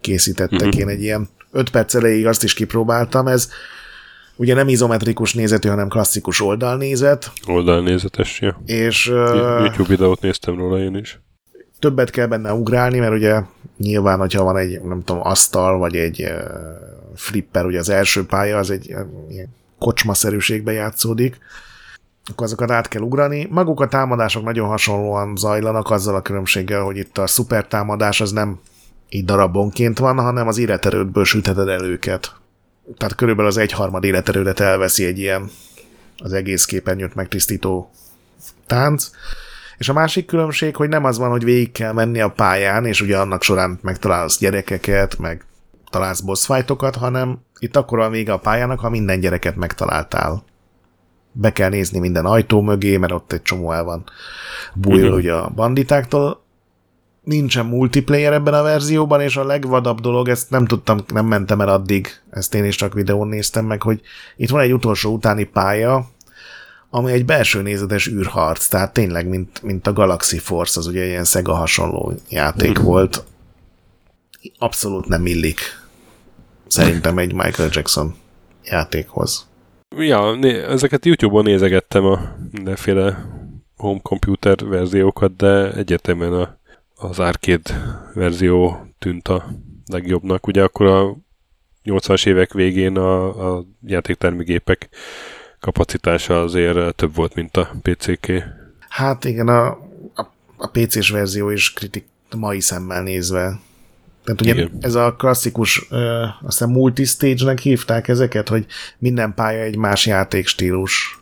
készítettek. 0.00 0.68
Mhm. 0.68 0.79
Én 0.79 0.88
egy 0.88 1.03
ilyen 1.03 1.29
5 1.53 1.70
perc 1.70 1.94
elejéig 1.94 2.26
azt 2.26 2.42
is 2.42 2.55
kipróbáltam, 2.55 3.26
ez 3.26 3.50
ugye 4.37 4.55
nem 4.55 4.68
izometrikus 4.68 5.35
nézetű, 5.35 5.68
hanem 5.68 5.88
klasszikus 5.88 6.40
oldalnézet, 6.40 7.33
Oldalnézetes, 7.46 8.40
ja. 8.40 8.61
és 8.64 9.09
Uh, 9.09 9.16
uh, 9.16 9.61
YouTube 9.61 9.88
videót 9.88 10.20
néztem 10.20 10.57
róla 10.57 10.79
én 10.79 10.96
is. 10.96 11.20
többet 11.79 12.11
kell 12.11 12.26
benne 12.26 12.53
ugrálni, 12.53 12.98
mert 12.98 13.12
ugye 13.12 13.42
nyilván, 13.79 14.18
hogyha 14.18 14.44
van 14.44 14.57
egy, 14.57 14.81
nem 14.81 15.03
tudom, 15.05 15.22
asztal, 15.26 15.79
vagy 15.79 15.96
egy 15.96 16.22
uh, 16.22 16.31
flipper, 17.14 17.64
ugye 17.64 17.79
az 17.79 17.88
első 17.88 18.26
pálya, 18.26 18.59
az 18.59 18.70
egy 18.70 18.92
uh, 18.92 19.00
ilyen 19.29 19.48
kocsmaszerűségbe 19.79 20.72
játszódik, 20.72 21.38
akkor 22.24 22.46
azokat 22.46 22.70
át 22.70 22.88
kell 22.88 23.02
ugrani. 23.02 23.46
Maguk 23.50 23.80
a 23.80 23.88
támadások 23.88 24.44
nagyon 24.44 24.68
hasonlóan 24.68 25.37
zajlanak, 25.37 25.90
azzal 25.90 26.14
a 26.14 26.22
különbséggel, 26.22 26.83
hogy 26.83 26.96
itt 26.96 27.18
a 27.18 27.26
szuper 27.26 27.66
támadás 27.66 28.20
az 28.20 28.33
nem 28.33 28.61
így 29.09 29.24
darabonként 29.24 29.98
van, 29.98 30.18
hanem 30.18 30.48
az 30.48 30.59
életerődből 30.59 31.24
sütheted 31.24 31.68
el 31.68 31.85
őket. 31.85 32.35
Tehát 32.96 33.14
körülbelül 33.14 33.50
az 33.50 33.56
egyharmad 33.56 34.04
életerődet 34.04 34.61
elveszi 34.61 35.04
egy 35.04 35.18
ilyen 35.18 35.50
az 36.18 36.33
egész 36.33 36.64
képernyőt 36.64 37.14
megtisztító 37.14 37.90
tánc. 38.66 39.11
És 39.78 39.88
a 39.88 39.92
másik 39.92 40.26
különbség, 40.26 40.76
hogy 40.76 40.88
nem 40.88 41.04
az 41.04 41.18
van, 41.18 41.30
hogy 41.30 41.44
végig 41.44 41.72
kell 41.72 41.92
menni 41.92 42.20
a 42.20 42.28
pályán, 42.28 42.87
és 42.87 43.00
ugye 43.00 43.18
annak 43.18 43.42
során 43.42 43.78
megtalálsz 43.83 44.38
gyerekeket, 44.38 45.18
meg 45.18 45.44
találsz 45.90 46.20
boss 46.20 46.46
fightokat, 46.46 46.96
hanem 46.96 47.38
itt 47.59 47.76
akkor 47.76 47.98
van 47.98 48.11
vége 48.11 48.33
a 48.33 48.38
pályának, 48.38 48.80
ha 48.80 48.88
minden 48.88 49.20
gyereket 49.20 49.56
megtaláltál. 49.56 50.44
Be 51.33 51.53
kell 51.53 51.69
nézni 51.69 51.99
minden 51.99 52.27
ajtó 52.27 52.61
mögé, 52.61 52.97
mert 52.97 53.12
ott 53.12 53.33
egy 53.33 53.43
csomó 53.43 53.73
el 53.73 53.85
van 53.85 54.05
bújva 54.75 55.07
Mhm. 55.07 55.16
ugye 55.16 55.33
a 55.33 55.49
banditáktól, 55.49 56.43
nincsen 57.25 57.66
multiplayer 57.66 58.33
ebben 58.33 58.55
a 58.55 58.62
verzióban, 58.62 59.21
és 59.21 59.37
a 59.37 59.45
legvadabb 59.45 60.01
dolog, 60.01 60.29
ezt 60.29 60.51
nem 60.51 60.66
tudtam, 60.66 60.99
nem 61.12 61.27
mentem 61.27 61.61
el 61.61 61.69
addig, 61.69 62.21
ezt 62.31 62.55
én 62.55 62.64
is 62.64 62.77
csak 62.77 62.95
videón 62.95 63.29
néztem 63.29 63.64
meg, 63.64 63.83
hogy 63.83 64.01
itt 64.37 64.49
van 64.51 64.61
egy 64.61 64.73
utolsó 64.73 65.12
utáni 65.12 65.45
pálya, 65.45 66.09
ami 66.90 67.12
egy 67.12 67.25
belső 67.25 67.62
nézetes 67.62 68.07
űrharc, 68.07 68.66
tehát 68.66 68.93
tényleg, 68.93 69.29
mint, 69.29 69.62
mint 69.62 69.87
a 69.87 69.93
Galaxy 69.93 70.38
Force, 70.38 70.79
az 70.79 70.87
ugye 70.87 71.07
ilyen 71.07 71.25
Sega 71.25 71.55
hasonló 71.55 72.12
játék 72.29 72.81
mm. 72.81 72.83
volt. 72.83 73.25
Abszolút 74.59 75.07
nem 75.07 75.27
illik 75.27 75.61
szerintem 76.66 77.19
egy 77.19 77.33
Michael 77.33 77.69
Jackson 77.73 78.14
játékhoz. 78.64 79.49
Ja, 79.96 80.35
né- 80.35 80.64
ezeket 80.64 81.05
YouTube-on 81.05 81.44
nézegettem 81.44 82.05
a 82.05 82.37
mindenféle 82.50 83.29
home 83.76 84.00
computer 84.03 84.57
verziókat, 84.64 85.37
de 85.37 85.72
egyértelműen 85.72 86.33
a, 86.33 86.59
az 86.94 87.18
arcade 87.18 87.98
verzió 88.14 88.87
tűnt 88.98 89.29
a 89.29 89.50
legjobbnak. 89.87 90.46
Ugye 90.46 90.62
akkor 90.62 90.87
a 90.87 91.16
80-as 91.85 92.26
évek 92.26 92.53
végén 92.53 92.96
a, 92.96 93.55
a 93.57 93.64
játéktermigépek 93.87 94.88
kapacitása 95.61 96.42
azért 96.42 96.94
több 96.94 97.14
volt, 97.14 97.35
mint 97.35 97.57
a 97.57 97.70
PCK. 97.83 98.33
Hát 98.88 99.24
igen, 99.24 99.48
a, 99.48 99.66
a, 100.14 100.26
a 100.57 100.66
PC-s 100.66 101.11
verzió 101.11 101.50
is 101.50 101.72
kritik 101.72 102.07
mai 102.37 102.61
szemmel 102.61 103.03
nézve. 103.03 103.61
Tehát 104.37 104.40
ugye 104.40 104.62
igen. 104.62 104.79
ez 104.81 104.95
a 104.95 105.14
klasszikus, 105.19 105.87
ö, 105.90 106.21
azt 106.23 106.59
hiszem 106.59 106.71
multistage-nek 106.71 107.59
hívták 107.59 108.09
ezeket, 108.09 108.49
hogy 108.49 108.66
minden 108.99 109.35
pálya 109.35 109.62
egy 109.62 109.77
más 109.77 110.07
játékstílus. 110.07 111.19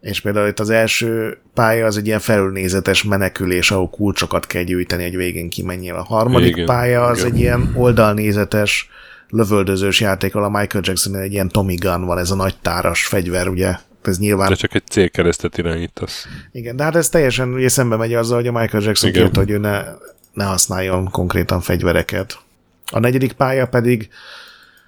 És 0.00 0.20
például 0.20 0.48
itt 0.48 0.60
az 0.60 0.70
első 0.70 1.38
pálya 1.54 1.86
az 1.86 1.96
egy 1.96 2.06
ilyen 2.06 2.18
felülnézetes 2.18 3.04
menekülés, 3.04 3.70
ahol 3.70 3.90
kulcsokat 3.90 4.46
kell 4.46 4.62
gyűjteni, 4.62 5.04
egy 5.04 5.16
végén 5.16 5.48
kimenjél. 5.48 5.94
A 5.94 6.04
harmadik 6.04 6.48
igen, 6.48 6.66
pálya 6.66 7.04
az 7.04 7.18
igen. 7.18 7.32
egy 7.32 7.38
ilyen 7.38 7.72
oldalnézetes, 7.74 8.90
lövöldözős 9.28 10.00
játék, 10.00 10.34
ahol 10.34 10.54
a 10.54 10.58
Michael 10.58 10.84
Jackson 10.86 11.16
egy 11.16 11.32
ilyen 11.32 11.48
Tommy 11.48 11.74
Gun 11.74 12.04
van, 12.04 12.18
ez 12.18 12.30
a 12.30 12.34
nagy 12.34 12.56
táras 12.62 13.06
fegyver, 13.06 13.48
ugye? 13.48 13.74
Ez 14.02 14.18
nyilván... 14.18 14.48
De 14.48 14.54
csak 14.54 14.74
egy 14.74 14.86
célkeresztet 14.86 15.58
irányítasz. 15.58 16.26
Igen, 16.52 16.76
de 16.76 16.82
hát 16.82 16.96
ez 16.96 17.08
teljesen 17.08 17.52
ugye 17.52 17.68
szembe 17.68 17.96
megy 17.96 18.14
azzal, 18.14 18.36
hogy 18.36 18.46
a 18.46 18.52
Michael 18.52 18.82
Jackson 18.82 19.12
kérte, 19.12 19.38
hogy 19.38 19.50
ő 19.50 19.58
ne, 19.58 19.82
ne 20.36 20.44
használjon 20.44 21.10
konkrétan 21.10 21.60
fegyvereket. 21.60 22.38
A 22.92 22.98
negyedik 22.98 23.32
pálya 23.32 23.66
pedig, 23.66 24.08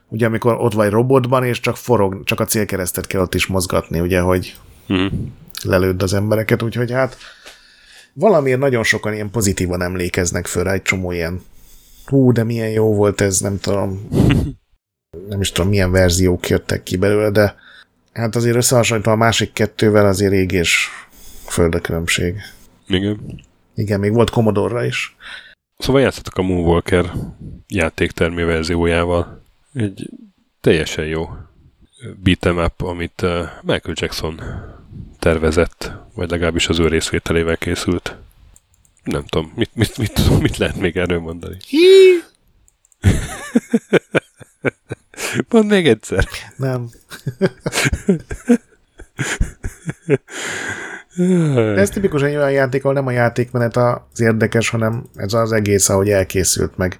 ugye 0.08 0.26
amikor 0.26 0.54
ott 0.54 0.72
vagy 0.72 0.90
robotban, 0.90 1.44
és 1.44 1.60
csak 1.60 1.76
forog, 1.76 2.24
csak 2.24 2.40
a 2.40 2.44
célkeresztet 2.44 3.06
kell 3.06 3.20
ott 3.20 3.34
is 3.34 3.46
mozgatni, 3.46 4.00
ugye, 4.00 4.20
hogy 4.20 4.56
uh-huh. 4.88 5.12
lelőd 5.64 6.02
az 6.02 6.14
embereket, 6.14 6.62
úgyhogy 6.62 6.90
hát 6.90 7.16
valamiért 8.12 8.58
nagyon 8.58 8.82
sokan 8.82 9.12
ilyen 9.12 9.30
pozitívan 9.30 9.82
emlékeznek 9.82 10.46
föl 10.46 10.68
egy 10.68 10.82
csomó 10.82 11.12
ilyen 11.12 11.40
hú, 12.06 12.32
de 12.32 12.44
milyen 12.44 12.70
jó 12.70 12.94
volt 12.94 13.20
ez, 13.20 13.40
nem 13.40 13.60
tudom, 13.60 14.08
nem 15.28 15.40
is 15.40 15.52
tudom, 15.52 15.70
milyen 15.70 15.90
verziók 15.90 16.48
jöttek 16.48 16.82
ki 16.82 16.96
belőle, 16.96 17.30
de 17.30 17.54
hát 18.12 18.36
azért 18.36 18.56
összehasonlítva 18.56 19.12
a 19.12 19.16
másik 19.16 19.52
kettővel 19.52 20.06
azért 20.06 20.32
ég 20.32 20.52
és 20.52 20.88
földekülönbség. 21.46 22.34
Igen. 22.86 23.46
Igen, 23.78 24.00
még 24.00 24.12
volt 24.12 24.30
Commodore-ra 24.30 24.84
is. 24.84 25.16
Szóval 25.76 26.00
játszottak 26.00 26.36
a 26.36 26.42
Moonwalker 26.42 27.12
játéktermi 27.68 28.42
verziójával. 28.42 29.42
Egy 29.74 30.08
teljesen 30.60 31.04
jó 31.04 31.28
beat'em 32.24 32.64
up, 32.64 32.82
amit 32.82 33.22
eh, 33.22 33.50
Michael 33.62 33.94
Jackson 34.00 34.40
tervezett, 35.18 35.92
vagy 36.14 36.30
legalábbis 36.30 36.68
az 36.68 36.78
ő 36.78 36.86
részvételével 36.86 37.56
készült. 37.56 38.16
Nem 39.04 39.24
tudom, 39.24 39.52
mit, 39.54 39.70
mit, 39.74 39.98
mit, 39.98 40.40
mit 40.40 40.56
lehet 40.56 40.76
még 40.76 40.96
erről 40.96 41.20
mondani? 41.20 41.56
Hí! 41.66 42.22
Mondd 45.48 45.66
még 45.66 45.88
egyszer. 45.88 46.28
Nem. 46.56 46.90
ez 51.76 51.90
tipikus 51.90 52.22
egy 52.22 52.36
olyan 52.36 52.50
játék, 52.50 52.82
ahol 52.82 52.94
nem 52.94 53.06
a 53.06 53.10
játékmenet 53.10 53.76
az 53.76 54.20
érdekes, 54.20 54.68
hanem 54.68 55.04
ez 55.14 55.32
az 55.32 55.52
egész, 55.52 55.88
ahogy 55.88 56.08
elkészült 56.08 56.76
meg. 56.76 56.98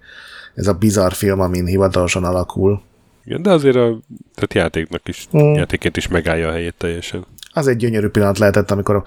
Ez 0.54 0.66
a 0.66 0.72
bizarr 0.72 1.12
film, 1.12 1.40
amin 1.40 1.66
hivatalosan 1.66 2.24
alakul. 2.24 2.82
Igen, 3.24 3.42
de 3.42 3.50
azért 3.50 3.76
a 3.76 3.98
tehát 4.34 4.54
játéknak 4.54 5.08
is, 5.08 5.28
mm. 5.36 5.52
játékként 5.52 5.96
is 5.96 6.08
megállja 6.08 6.48
a 6.48 6.52
helyét 6.52 6.74
teljesen. 6.78 7.26
Az 7.52 7.66
egy 7.66 7.76
gyönyörű 7.76 8.08
pillanat 8.08 8.38
lehetett, 8.38 8.70
amikor 8.70 9.02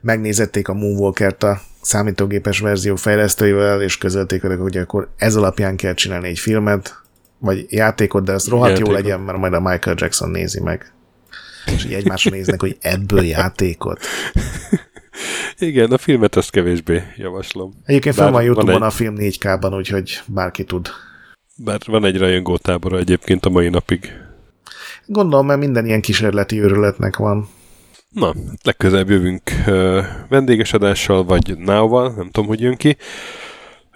megnézették 0.00 0.68
a 0.68 0.74
Moonwalker-t 0.74 1.42
a 1.42 1.60
számítógépes 1.80 2.60
verzió 2.60 2.96
fejlesztőivel, 2.96 3.82
és 3.82 3.98
közölték 3.98 4.42
velük, 4.42 4.60
hogy 4.60 4.76
akkor 4.76 5.08
ez 5.16 5.36
alapján 5.36 5.76
kell 5.76 5.94
csinálni 5.94 6.28
egy 6.28 6.38
filmet, 6.38 7.02
vagy 7.38 7.66
játékot, 7.68 8.24
de 8.24 8.32
ez 8.32 8.48
rohadt 8.48 8.70
játékot. 8.70 8.90
jó 8.90 8.96
legyen, 8.96 9.20
mert 9.20 9.38
majd 9.38 9.52
a 9.52 9.60
Michael 9.60 9.96
Jackson 9.98 10.30
nézi 10.30 10.60
meg. 10.60 10.92
És 11.66 11.84
így 11.84 11.92
egymásra 11.92 12.30
néznek, 12.30 12.60
hogy 12.60 12.76
ebből 12.80 13.24
játékot. 13.24 14.00
Igen, 15.58 15.92
a 15.92 15.98
filmet 15.98 16.36
azt 16.36 16.50
kevésbé 16.50 17.02
javaslom. 17.16 17.72
Egyébként 17.84 18.14
fel 18.14 18.30
van 18.30 18.42
Youtube-on 18.42 18.82
egy... 18.82 18.88
a 18.88 18.90
film 18.90 19.14
4K-ban, 19.18 19.76
úgyhogy 19.76 20.20
bárki 20.26 20.64
tud. 20.64 20.88
Bár 21.56 21.80
van 21.86 22.04
egy 22.04 22.18
rajongó 22.18 22.56
tábora 22.56 22.98
egyébként 22.98 23.46
a 23.46 23.50
mai 23.50 23.68
napig. 23.68 24.12
Gondolom, 25.06 25.46
mert 25.46 25.60
minden 25.60 25.86
ilyen 25.86 26.00
kísérleti 26.00 26.60
őrületnek 26.60 27.16
van. 27.16 27.48
Na, 28.08 28.34
legközelebb 28.62 29.10
jövünk 29.10 29.42
uh, 29.66 30.04
vendéges 30.28 30.72
adással, 30.72 31.24
vagy 31.24 31.58
nával, 31.58 32.12
nem 32.16 32.30
tudom, 32.30 32.48
hogy 32.48 32.60
jön 32.60 32.76
ki. 32.76 32.96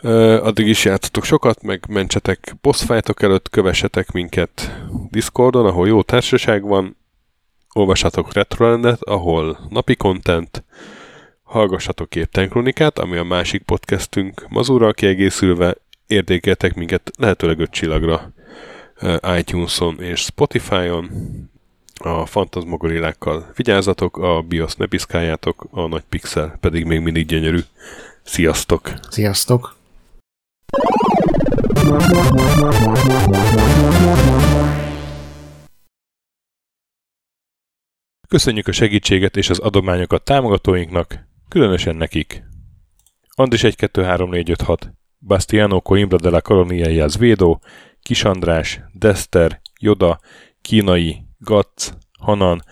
Uh, 0.03 0.47
addig 0.47 0.67
is 0.67 0.85
játszatok 0.85 1.25
sokat, 1.25 1.63
meg 1.63 1.85
mentsetek 1.89 2.57
boss 2.61 2.85
előtt, 3.17 3.51
kövessetek 3.51 4.13
minket 4.13 4.83
Discordon, 5.11 5.67
ahol 5.67 5.87
jó 5.87 6.03
társaság 6.03 6.63
van, 6.63 6.97
olvassatok 7.77 8.33
Retrolandet, 8.33 9.03
ahol 9.03 9.59
napi 9.69 9.97
content, 9.97 10.65
hallgassatok 11.43 12.11
Képten 12.11 12.49
Kronikát, 12.49 12.99
ami 12.99 13.17
a 13.17 13.23
másik 13.23 13.63
podcastünk 13.63 14.47
mazurral 14.49 14.93
kiegészülve, 14.93 15.75
értékeltek 16.07 16.75
minket 16.75 17.11
lehetőleg 17.19 17.59
öt 17.59 17.71
csillagra 17.71 18.33
uh, 19.01 19.39
iTunes-on 19.39 20.01
és 20.01 20.21
Spotify-on, 20.21 21.11
a 21.99 22.27
fantasmagorillákkal 22.27 23.53
vigyázzatok, 23.57 24.17
a 24.19 24.41
BIOS 24.41 24.75
ne 24.75 24.87
piszkáljátok, 24.87 25.67
a 25.71 25.87
nagy 25.87 26.05
pixel 26.09 26.57
pedig 26.61 26.85
még 26.85 27.01
mindig 27.01 27.27
gyönyörű. 27.27 27.61
Sziasztok! 28.23 28.93
Sziasztok! 29.11 29.77
Köszönjük 38.37 38.69
a 38.69 38.73
segítséget 38.73 39.37
és 39.37 39.51
az 39.51 39.59
adományokat 39.59 40.25
támogatóinknak, 40.25 41.27
különösen 41.49 41.97
nekik. 41.97 42.43
Andis 43.35 43.65
1 43.65 43.77
2 43.77 44.03
3 44.03 44.31
4 44.31 44.51
5 44.51 44.61
6 44.61 44.93
Bastiano 45.19 45.81
Coimbra 45.81 46.19
de 46.19 46.31
la 46.31 46.41
Colonia 46.41 47.09
Védó, 47.19 47.61
Kis 48.03 48.25
András, 48.25 48.81
Dester, 48.93 49.61
Joda, 49.81 50.21
Kínai, 50.63 51.27
Gatz, 51.39 51.99
Hanan, 52.19 52.63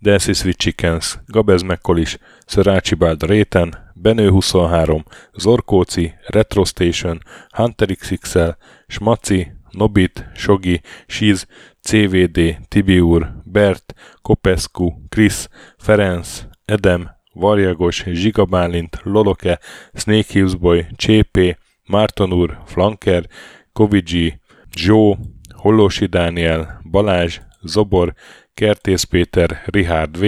Dancy 0.00 0.32
Sweet 0.32 0.56
Chickens, 0.56 1.18
Gabez 1.26 1.62
Mekkolis, 1.62 2.18
Sir 2.46 2.68
Archibald 2.68 3.22
Réten, 3.22 3.92
Benő 3.94 4.30
23, 4.30 5.04
Zorkóci, 5.32 6.14
Retro 6.26 6.64
Station, 6.64 7.20
Hunter 7.48 7.88
XXL, 7.88 8.48
Smaci, 8.86 9.52
Nobit, 9.70 10.30
Sogi, 10.34 10.80
Siz, 11.06 11.46
CVD, 11.80 12.58
Tibiur, 12.68 13.33
Bert, 13.54 13.94
Kopescu, 14.22 14.92
Chris, 15.08 15.48
Ferenc, 15.78 16.46
Edem, 16.64 17.10
Varjagos, 17.32 18.04
Zsigabálint, 18.06 19.00
Loloke, 19.02 19.58
Snake 19.92 20.32
Hills 20.32 20.54
Boy, 20.54 20.86
Csépé, 20.96 21.56
Márton 21.86 22.32
úr, 22.32 22.58
Flanker, 22.66 23.26
Kovicsi, 23.72 24.40
Joe, 24.70 25.16
Hollósi 25.54 26.06
Dániel, 26.06 26.80
Balázs, 26.90 27.40
Zobor, 27.62 28.14
Kertész 28.54 29.04
Péter, 29.04 29.62
Richard 29.64 30.18
V, 30.18 30.24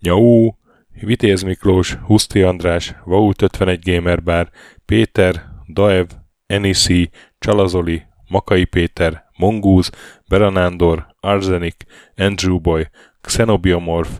Nyau, 0.00 0.50
Vitéz 1.00 1.42
Miklós, 1.42 1.94
Huszti 1.94 2.42
András, 2.42 2.94
Vault 3.04 3.42
51 3.42 3.80
Gamer 3.84 4.22
Bar, 4.22 4.50
Péter, 4.84 5.44
Daev, 5.66 6.06
Enisi, 6.46 7.10
Csalazoli, 7.38 8.02
Makai 8.28 8.64
Péter, 8.64 9.24
Mongúz, 9.38 9.90
Beranándor, 10.28 11.06
Arzenik, 11.20 11.84
Andrew 12.16 12.60
Boy, 12.60 12.88
Xenobiomorph, 13.20 14.10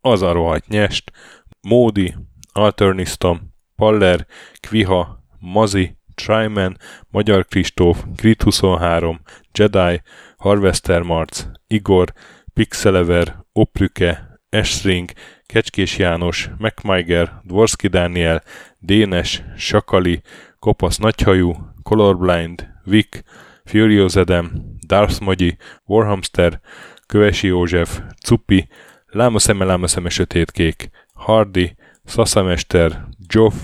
Az 0.00 0.22
a 0.22 0.32
rohadt 0.32 0.68
nyest, 0.68 1.12
Módi, 1.60 2.14
Alternistom, 2.52 3.54
Paller, 3.76 4.26
Kviha, 4.60 5.24
Mazi, 5.38 5.96
Tryman, 6.14 6.76
Magyar 7.10 7.44
Kristóf, 7.46 8.04
Krit 8.16 8.42
23, 8.42 9.20
Jedi, 9.52 10.02
Harvester 10.36 11.02
Marc, 11.02 11.44
Igor, 11.66 12.12
Pixelever, 12.54 13.44
Oprüke, 13.52 14.38
Esring, 14.48 15.10
Kecskés 15.46 15.98
János, 15.98 16.50
MacMiger, 16.58 17.40
Dvorski 17.44 17.88
Dániel, 17.88 18.42
Dénes, 18.78 19.42
Sakali, 19.56 20.22
Kopasz 20.58 20.96
Nagyhajú, 20.96 21.54
Colorblind, 21.82 22.68
Vic, 22.84 23.22
Furious 23.64 24.16
Adam, 24.16 24.75
Darth 24.86 25.20
Magyi, 25.20 25.56
Warhamster, 25.84 26.60
Kövesi 27.06 27.46
József, 27.46 28.00
Cupi, 28.24 28.68
Lámaszeme, 29.06 29.64
Lámaszeme 29.64 30.08
Sötétkék, 30.08 30.90
Hardy, 31.14 31.76
Szaszamester, 32.04 33.06
Joff, 33.26 33.54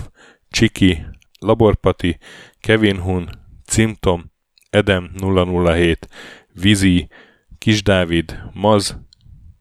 Csiki, 0.49 1.05
Laborpati, 1.39 2.17
Kevin 2.59 2.99
Hun, 2.99 3.29
Cimtom, 3.65 4.31
Edem 4.69 5.11
007, 5.17 6.07
Vizi, 6.53 7.09
Kis 7.57 7.83
Dávid, 7.83 8.43
Maz, 8.53 8.99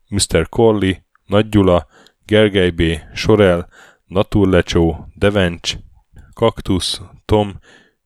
Mr. 0.09 0.49
Corley, 0.49 0.93
Nagy 1.27 1.49
Gyula, 1.49 1.87
Gergely 2.25 2.71
B., 2.71 2.83
Sorel, 3.15 3.69
Naturlecsó, 4.07 5.07
Devencs, 5.15 5.77
Kaktusz, 6.33 7.01
Tom, 7.25 7.59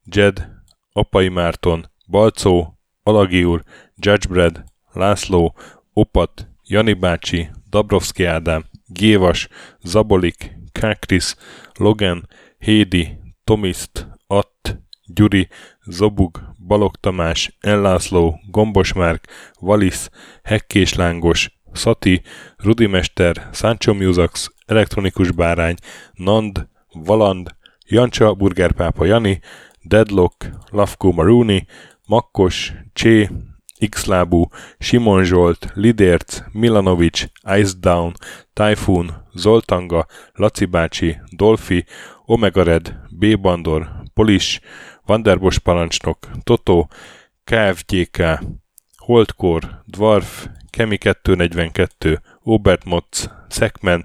Jed, 0.04 0.48
Apai 0.92 1.28
Márton, 1.28 1.90
Balcó, 2.06 2.75
Alagi 3.06 3.44
úr, 3.44 3.62
Judgebred, 3.96 4.64
László, 4.92 5.54
Opat, 5.92 6.48
Jani 6.64 6.92
bácsi, 6.92 7.50
Dabrowski 7.70 8.24
Ádám, 8.24 8.64
Gévas, 8.86 9.48
Zabolik, 9.82 10.56
Kákris, 10.72 11.34
Logan, 11.78 12.28
Hédi, 12.58 13.18
Tomiszt, 13.44 14.06
Att, 14.26 14.78
Gyuri, 15.04 15.48
Zobug, 15.84 16.40
Balog 16.66 16.96
Tamás, 16.96 17.56
Ellászló, 17.60 18.40
Gombos 18.50 18.92
Márk, 18.92 19.26
Valisz, 19.60 20.10
Hekkés 20.42 20.94
Lángos, 20.94 21.58
Szati, 21.72 22.22
Rudimester, 22.56 23.48
Sancho 23.52 23.94
Musax, 23.94 24.50
Elektronikus 24.66 25.30
Bárány, 25.30 25.74
Nand, 26.12 26.68
Valand, 26.92 27.54
Jancsa, 27.88 28.34
Burgerpápa 28.34 29.04
Jani, 29.04 29.40
Deadlock, 29.82 30.50
Lavko 30.70 31.12
Maruni, 31.12 31.66
Makkos, 32.06 32.72
Csé, 32.96 33.28
Xlábú, 33.88 34.48
Simon 34.78 35.24
Zsolt, 35.24 35.70
Lidérc, 35.74 36.40
Milanovic, 36.52 37.28
Ice 37.58 37.72
Down, 37.80 38.12
Typhoon, 38.52 39.22
Zoltanga, 39.34 40.06
Laci 40.32 40.64
bácsi, 40.64 41.20
Dolfi, 41.30 41.84
Omega 42.24 42.62
Red, 42.62 43.00
B. 43.10 43.40
Bandor, 43.40 44.02
Polis, 44.14 44.60
Vanderbos 45.04 45.58
parancsnok, 45.58 46.18
Toto, 46.44 46.88
KFGK, 47.44 48.40
Holdkor, 48.96 49.82
Dwarf, 49.84 50.46
Kemi 50.70 50.98
242, 50.98 52.20
Obert 52.42 52.84
Motz, 52.84 53.30
Szekmen, 53.48 54.04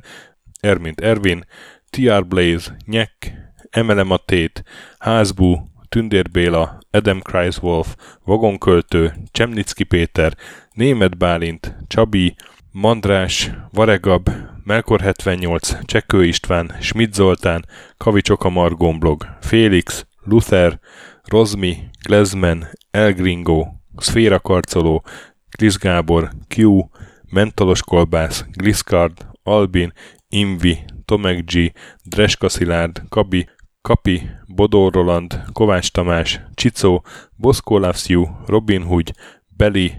Ermint 0.59 1.01
Ervin, 1.01 1.45
TR 1.89 2.27
Blaze, 2.27 2.77
Nyek, 2.85 3.33
Emele 3.69 4.19
Tét, 4.25 4.63
Házbú, 4.99 5.69
Tündér 5.89 6.29
Béla, 6.31 6.80
Adam 6.91 7.19
Kreiswolf, 7.21 7.95
Vagonköltő, 8.23 9.13
Csemnicki 9.31 9.83
Péter, 9.83 10.37
Német 10.71 11.17
Bálint, 11.17 11.75
Csabi, 11.87 12.35
Mandrás, 12.71 13.51
Varegab, 13.71 14.29
Melkor 14.63 15.01
78, 15.01 15.85
Csekő 15.85 16.25
István, 16.25 16.75
Schmidt 16.79 17.13
Zoltán, 17.13 17.65
Kavicsok 17.97 18.43
a 18.43 18.49
Margomblog, 18.49 19.25
Félix, 19.41 20.05
Luther, 20.23 20.79
Rozmi, 21.23 21.77
Glezmen, 22.03 22.67
Elgringo, 22.91 23.67
Szféra 23.97 24.39
Karcoló, 24.39 25.03
Krisz 25.49 25.77
Gábor, 25.77 26.29
Q, 26.55 26.89
Mentalos 27.29 27.83
Kolbász, 27.83 28.45
Gliscard, 28.51 29.27
Albin, 29.43 29.93
Invi, 30.29 30.79
Tomek 31.05 31.43
G, 31.43 31.71
Dreska 32.03 32.49
Szilárd, 32.49 33.01
Kabi, 33.09 33.47
Kapi, 33.81 34.29
Bodó 34.47 34.89
Roland, 34.89 35.43
Kovács 35.51 35.91
Tamás, 35.91 36.41
Csicó, 36.53 37.03
Boszkó 37.35 37.77
Lavsziu, 37.77 38.27
Robin 38.45 38.83
Hood, 38.83 39.11
Beli, 39.57 39.93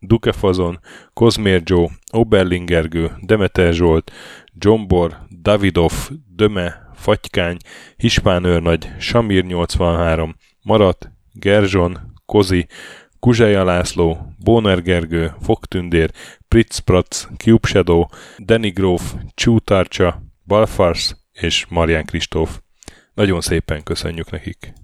Dukefazon, 0.00 0.80
Kozmér 1.12 1.62
Joe, 1.64 1.88
Oberlingergő, 2.12 3.10
Demeter 3.20 3.72
Zsolt, 3.72 4.12
Jombor, 4.58 5.18
Davidov, 5.42 5.92
Döme, 6.34 6.90
Fatykány, 6.94 7.56
Hispán 7.96 8.44
őrnagy, 8.44 8.92
Samir 8.98 9.44
83, 9.44 10.36
Marat, 10.62 11.10
Gerzson, 11.32 11.98
Kozi, 12.26 12.66
Kuzseja 13.18 13.64
László, 13.64 14.34
Bóner 14.38 14.82
Gergő, 14.82 15.34
Fogtündér, 15.42 16.10
Pritz 16.48 16.78
Prac, 16.78 17.26
Cube 17.36 17.68
Shadow, 17.68 18.04
Danny 18.38 18.72
Gróf, 18.72 19.14
Csútárcsa, 19.34 20.22
Balfars 20.46 21.16
és 21.32 21.66
Marian 21.68 22.04
Kristóf. 22.04 22.60
Nagyon 23.14 23.40
szépen 23.40 23.82
köszönjük 23.82 24.30
nekik! 24.30 24.72